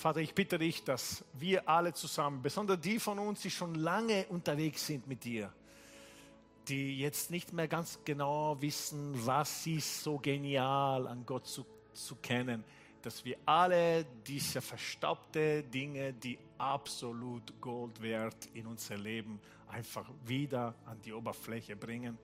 Vater, 0.06 0.20
ich 0.20 0.36
bitte 0.36 0.60
dich, 0.60 0.84
dass 0.84 1.26
wir 1.34 1.68
alle 1.68 1.91
zusammen, 1.91 2.43
besonders 2.43 2.80
die 2.80 2.99
von 2.99 3.18
uns, 3.18 3.41
die 3.41 3.49
schon 3.49 3.74
lange 3.74 4.28
unterwegs 4.28 4.86
sind 4.86 5.08
mit 5.08 5.24
dir, 5.24 5.51
die 6.68 6.99
jetzt 6.99 7.32
nicht 7.32 7.53
mehr 7.53 7.68
ganz 7.68 7.97
genau 8.06 8.56
wissen, 8.62 9.16
was 9.26 9.66
ist 9.66 10.03
so 10.03 10.20
genial 10.20 11.08
an 11.08 11.26
Gott 11.26 11.47
zu, 11.47 11.66
zu 11.91 12.18
kennen, 12.18 12.64
dass 13.01 13.26
wir 13.26 13.36
alle 13.47 14.06
diese 14.28 14.62
verstaubte 14.62 15.64
Dinge, 15.64 16.14
die 16.14 16.38
absolut 16.60 17.60
Gold 17.60 17.99
wert 17.99 18.47
in 18.53 18.68
unser 18.68 18.97
Leben, 18.97 19.39
einfach 19.70 20.08
wieder 20.24 20.76
an 20.86 21.01
die 21.01 21.14
Oberfläche 21.14 21.76
bringen. 21.76 22.16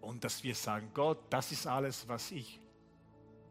Und 0.00 0.22
dass 0.22 0.44
wir 0.44 0.54
sagen, 0.54 0.88
Gott, 0.94 1.18
das 1.30 1.50
ist 1.50 1.66
alles, 1.66 2.06
was 2.06 2.30
ich 2.30 2.60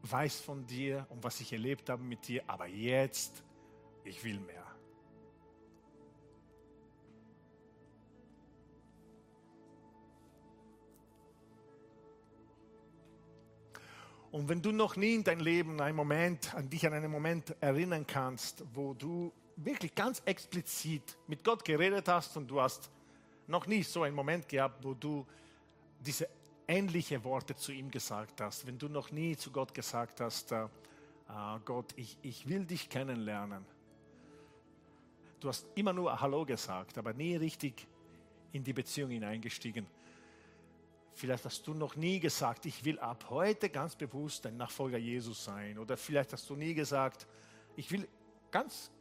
weiß 0.03 0.41
von 0.41 0.65
dir 0.65 1.05
und 1.09 1.23
was 1.23 1.39
ich 1.41 1.51
erlebt 1.53 1.89
habe 1.89 2.03
mit 2.03 2.27
dir, 2.27 2.43
aber 2.47 2.67
jetzt, 2.67 3.43
ich 4.03 4.23
will 4.23 4.39
mehr. 4.39 4.65
Und 14.31 14.47
wenn 14.47 14.61
du 14.61 14.71
noch 14.71 14.95
nie 14.95 15.15
in 15.15 15.23
deinem 15.23 15.41
Leben 15.41 15.81
einen 15.81 15.95
Moment, 15.95 16.53
an 16.53 16.69
dich 16.69 16.85
an 16.85 16.93
einen 16.93 17.11
Moment 17.11 17.55
erinnern 17.59 18.05
kannst, 18.05 18.63
wo 18.73 18.93
du 18.93 19.33
wirklich 19.55 19.93
ganz 19.95 20.21
explizit 20.25 21.17
mit 21.27 21.43
Gott 21.43 21.65
geredet 21.65 22.07
hast 22.07 22.37
und 22.37 22.47
du 22.47 22.61
hast 22.61 22.91
noch 23.47 23.65
nie 23.65 23.81
so 23.81 24.03
einen 24.03 24.15
Moment 24.15 24.47
gehabt, 24.47 24.83
wo 24.83 24.93
du 24.93 25.25
diese 25.99 26.29
ähnliche 26.69 27.23
Worte 27.23 27.55
zu 27.55 27.71
ihm 27.71 27.89
gesagt 27.89 28.41
hast, 28.41 28.67
wenn 28.67 28.77
du 28.77 28.87
noch 28.87 29.11
nie 29.11 29.35
zu 29.35 29.51
Gott 29.51 29.73
gesagt 29.73 30.21
hast, 30.21 30.51
äh, 30.51 30.65
äh 30.65 31.59
Gott, 31.65 31.93
ich, 31.95 32.17
ich 32.21 32.47
will 32.47 32.65
dich 32.65 32.89
kennenlernen. 32.89 33.65
Du 35.39 35.47
hast 35.47 35.65
immer 35.75 35.93
nur 35.93 36.21
Hallo 36.21 36.45
gesagt, 36.45 36.97
aber 36.97 37.13
nie 37.13 37.35
richtig 37.35 37.87
in 38.51 38.63
die 38.63 38.73
Beziehung 38.73 39.09
hineingestiegen. 39.09 39.87
Vielleicht 41.13 41.43
hast 41.43 41.65
du 41.65 41.73
noch 41.73 41.95
nie 41.95 42.19
gesagt, 42.19 42.65
ich 42.65 42.85
will 42.85 42.99
ab 42.99 43.25
heute 43.29 43.69
ganz 43.69 43.95
bewusst 43.95 44.45
ein 44.45 44.55
Nachfolger 44.55 44.97
Jesus 44.97 45.43
sein. 45.43 45.79
Oder 45.79 45.97
vielleicht 45.97 46.33
hast 46.33 46.49
du 46.49 46.55
nie 46.55 46.73
gesagt, 46.73 47.25
ich 47.75 47.91
will 47.91 48.07
ganz, 48.51 48.91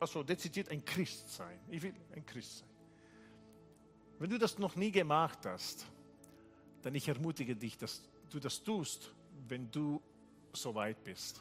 also 0.00 0.22
dezidiert 0.22 0.70
ein 0.70 0.84
Christ 0.84 1.28
sein. 1.28 1.58
Ich 1.68 1.82
will 1.82 1.94
ein 2.14 2.26
Christ 2.26 2.58
sein. 2.58 2.68
Wenn 4.18 4.30
du 4.30 4.38
das 4.38 4.58
noch 4.58 4.76
nie 4.76 4.90
gemacht 4.90 5.46
hast, 5.46 5.86
dann 6.82 6.94
ich 6.94 7.08
ermutige 7.08 7.54
dich, 7.54 7.76
dass 7.76 8.02
du 8.30 8.38
das 8.38 8.62
tust, 8.62 9.12
wenn 9.48 9.70
du 9.70 10.00
so 10.52 10.74
weit 10.74 11.02
bist. 11.04 11.40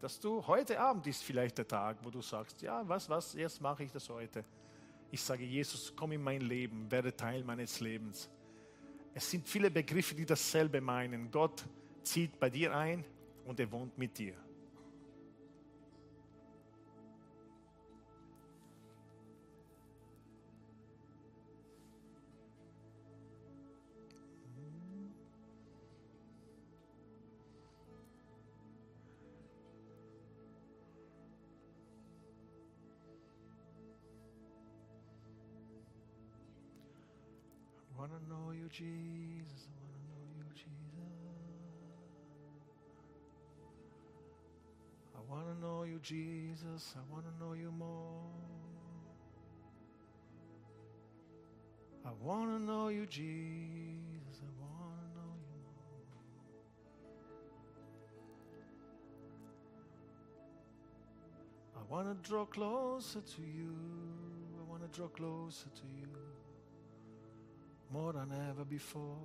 Dass 0.00 0.20
du 0.20 0.46
heute 0.46 0.78
Abend 0.78 1.06
ist 1.06 1.22
vielleicht 1.22 1.58
der 1.58 1.66
Tag, 1.66 1.98
wo 2.02 2.10
du 2.10 2.20
sagst, 2.20 2.62
ja, 2.62 2.86
was, 2.86 3.08
was, 3.08 3.34
jetzt 3.34 3.60
mache 3.60 3.84
ich 3.84 3.92
das 3.92 4.08
heute. 4.08 4.44
Ich 5.10 5.22
sage, 5.22 5.44
Jesus, 5.44 5.92
komm 5.94 6.12
in 6.12 6.22
mein 6.22 6.40
Leben, 6.40 6.90
werde 6.90 7.16
Teil 7.16 7.44
meines 7.44 7.80
Lebens. 7.80 8.28
Es 9.14 9.30
sind 9.30 9.48
viele 9.48 9.70
Begriffe, 9.70 10.14
die 10.14 10.26
dasselbe 10.26 10.80
meinen. 10.80 11.30
Gott 11.30 11.64
zieht 12.02 12.38
bei 12.38 12.50
dir 12.50 12.76
ein 12.76 13.04
und 13.46 13.58
er 13.58 13.70
wohnt 13.70 13.96
mit 13.96 14.18
dir. 14.18 14.34
Wanna 38.06 38.20
know 38.28 38.52
you, 38.52 38.68
Jesus. 38.68 39.66
I 39.66 39.72
wanna 39.82 39.98
know 40.10 40.24
you, 40.36 40.44
Jesus. 40.54 41.08
I 45.14 45.20
wanna 45.28 45.54
know 45.60 45.82
you, 45.82 45.98
Jesus. 46.00 46.94
I 46.96 47.00
wanna 47.12 47.32
know 47.40 47.54
you 47.54 47.72
more. 47.72 48.30
I 52.04 52.10
wanna 52.22 52.58
know 52.60 52.88
you, 52.88 53.06
Jesus. 53.06 54.40
I 54.40 54.50
wanna 54.60 55.08
know 55.16 55.34
you 55.50 55.58
more. 61.90 62.06
I 62.06 62.14
to 62.14 62.28
draw 62.28 62.44
closer 62.44 63.20
to 63.20 63.42
you. 63.42 63.74
I 64.60 64.70
want 64.70 64.82
to 64.82 64.88
draw 64.96 65.08
closer 65.08 65.68
to 65.70 65.86
you. 65.98 66.25
More 67.90 68.12
than 68.12 68.30
ever 68.32 68.64
before. 68.64 69.16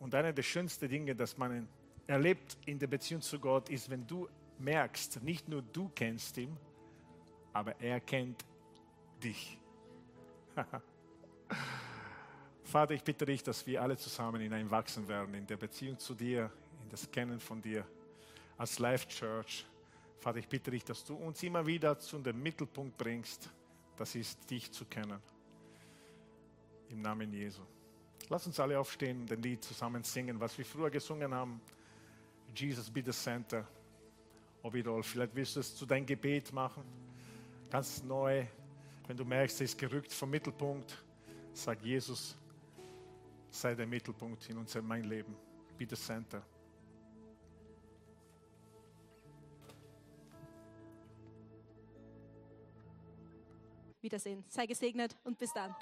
Und 0.00 0.14
eine 0.14 0.32
der 0.32 0.42
schönsten 0.42 0.88
Dinge, 0.88 1.14
das 1.14 1.36
man 1.36 1.68
erlebt 2.06 2.56
in 2.66 2.78
der 2.78 2.86
Beziehung 2.86 3.20
zu 3.20 3.38
Gott, 3.38 3.68
ist, 3.68 3.90
wenn 3.90 4.06
du 4.06 4.28
merkst, 4.58 5.22
nicht 5.22 5.48
nur 5.48 5.62
du 5.62 5.90
kennst 5.94 6.38
ihn, 6.38 6.56
aber 7.52 7.80
er 7.80 8.00
kennt 8.00 8.44
dich. 9.22 9.58
Vater, 12.64 12.94
ich 12.94 13.02
bitte 13.02 13.24
dich, 13.24 13.42
dass 13.42 13.66
wir 13.66 13.82
alle 13.82 13.96
zusammen 13.96 14.40
hineinwachsen 14.40 15.08
werden 15.08 15.34
in 15.34 15.46
der 15.46 15.56
Beziehung 15.56 15.98
zu 15.98 16.14
dir, 16.14 16.50
in 16.82 16.88
das 16.90 17.10
Kennen 17.10 17.40
von 17.40 17.62
dir 17.62 17.86
als 18.56 18.78
Life 18.78 19.08
Church. 19.08 19.66
Vater, 20.20 20.38
ich 20.38 20.48
bitte 20.48 20.70
dich, 20.70 20.84
dass 20.84 21.04
du 21.04 21.14
uns 21.14 21.42
immer 21.42 21.66
wieder 21.66 21.98
zu 21.98 22.18
dem 22.18 22.42
Mittelpunkt 22.42 22.98
bringst, 22.98 23.50
das 23.98 24.14
ist 24.14 24.48
dich 24.48 24.70
zu 24.70 24.84
kennen. 24.84 25.20
Im 26.88 27.02
Namen 27.02 27.32
Jesu. 27.32 27.62
Lass 28.28 28.46
uns 28.46 28.60
alle 28.60 28.78
aufstehen 28.78 29.22
und 29.22 29.32
ein 29.32 29.42
Lied 29.42 29.64
zusammen 29.64 30.04
singen, 30.04 30.38
was 30.38 30.56
wir 30.56 30.64
früher 30.64 30.90
gesungen 30.90 31.34
haben. 31.34 31.60
Jesus 32.54 32.90
be 32.90 33.02
the 33.04 33.12
center 33.12 33.66
of 34.62 34.74
it 34.74 34.86
all. 34.86 35.02
Vielleicht 35.02 35.34
willst 35.34 35.56
du 35.56 35.60
es 35.60 35.74
zu 35.74 35.84
deinem 35.84 36.06
Gebet 36.06 36.52
machen, 36.52 36.84
ganz 37.70 38.02
neu. 38.02 38.44
Wenn 39.06 39.16
du 39.16 39.24
merkst, 39.24 39.60
es 39.60 39.72
ist 39.72 39.78
gerückt 39.78 40.12
vom 40.12 40.30
Mittelpunkt, 40.30 41.02
sag 41.52 41.82
Jesus, 41.82 42.36
sei 43.50 43.74
der 43.74 43.86
Mittelpunkt 43.86 44.48
in 44.48 44.58
unserem 44.58 44.86
mein 44.86 45.04
Leben. 45.04 45.34
Be 45.76 45.86
the 45.88 45.96
center. 45.96 46.42
Wiedersehen. 54.08 54.42
Sei 54.48 54.64
gesegnet 54.64 55.14
und 55.24 55.36
bis 55.38 55.52
dann. 55.52 55.76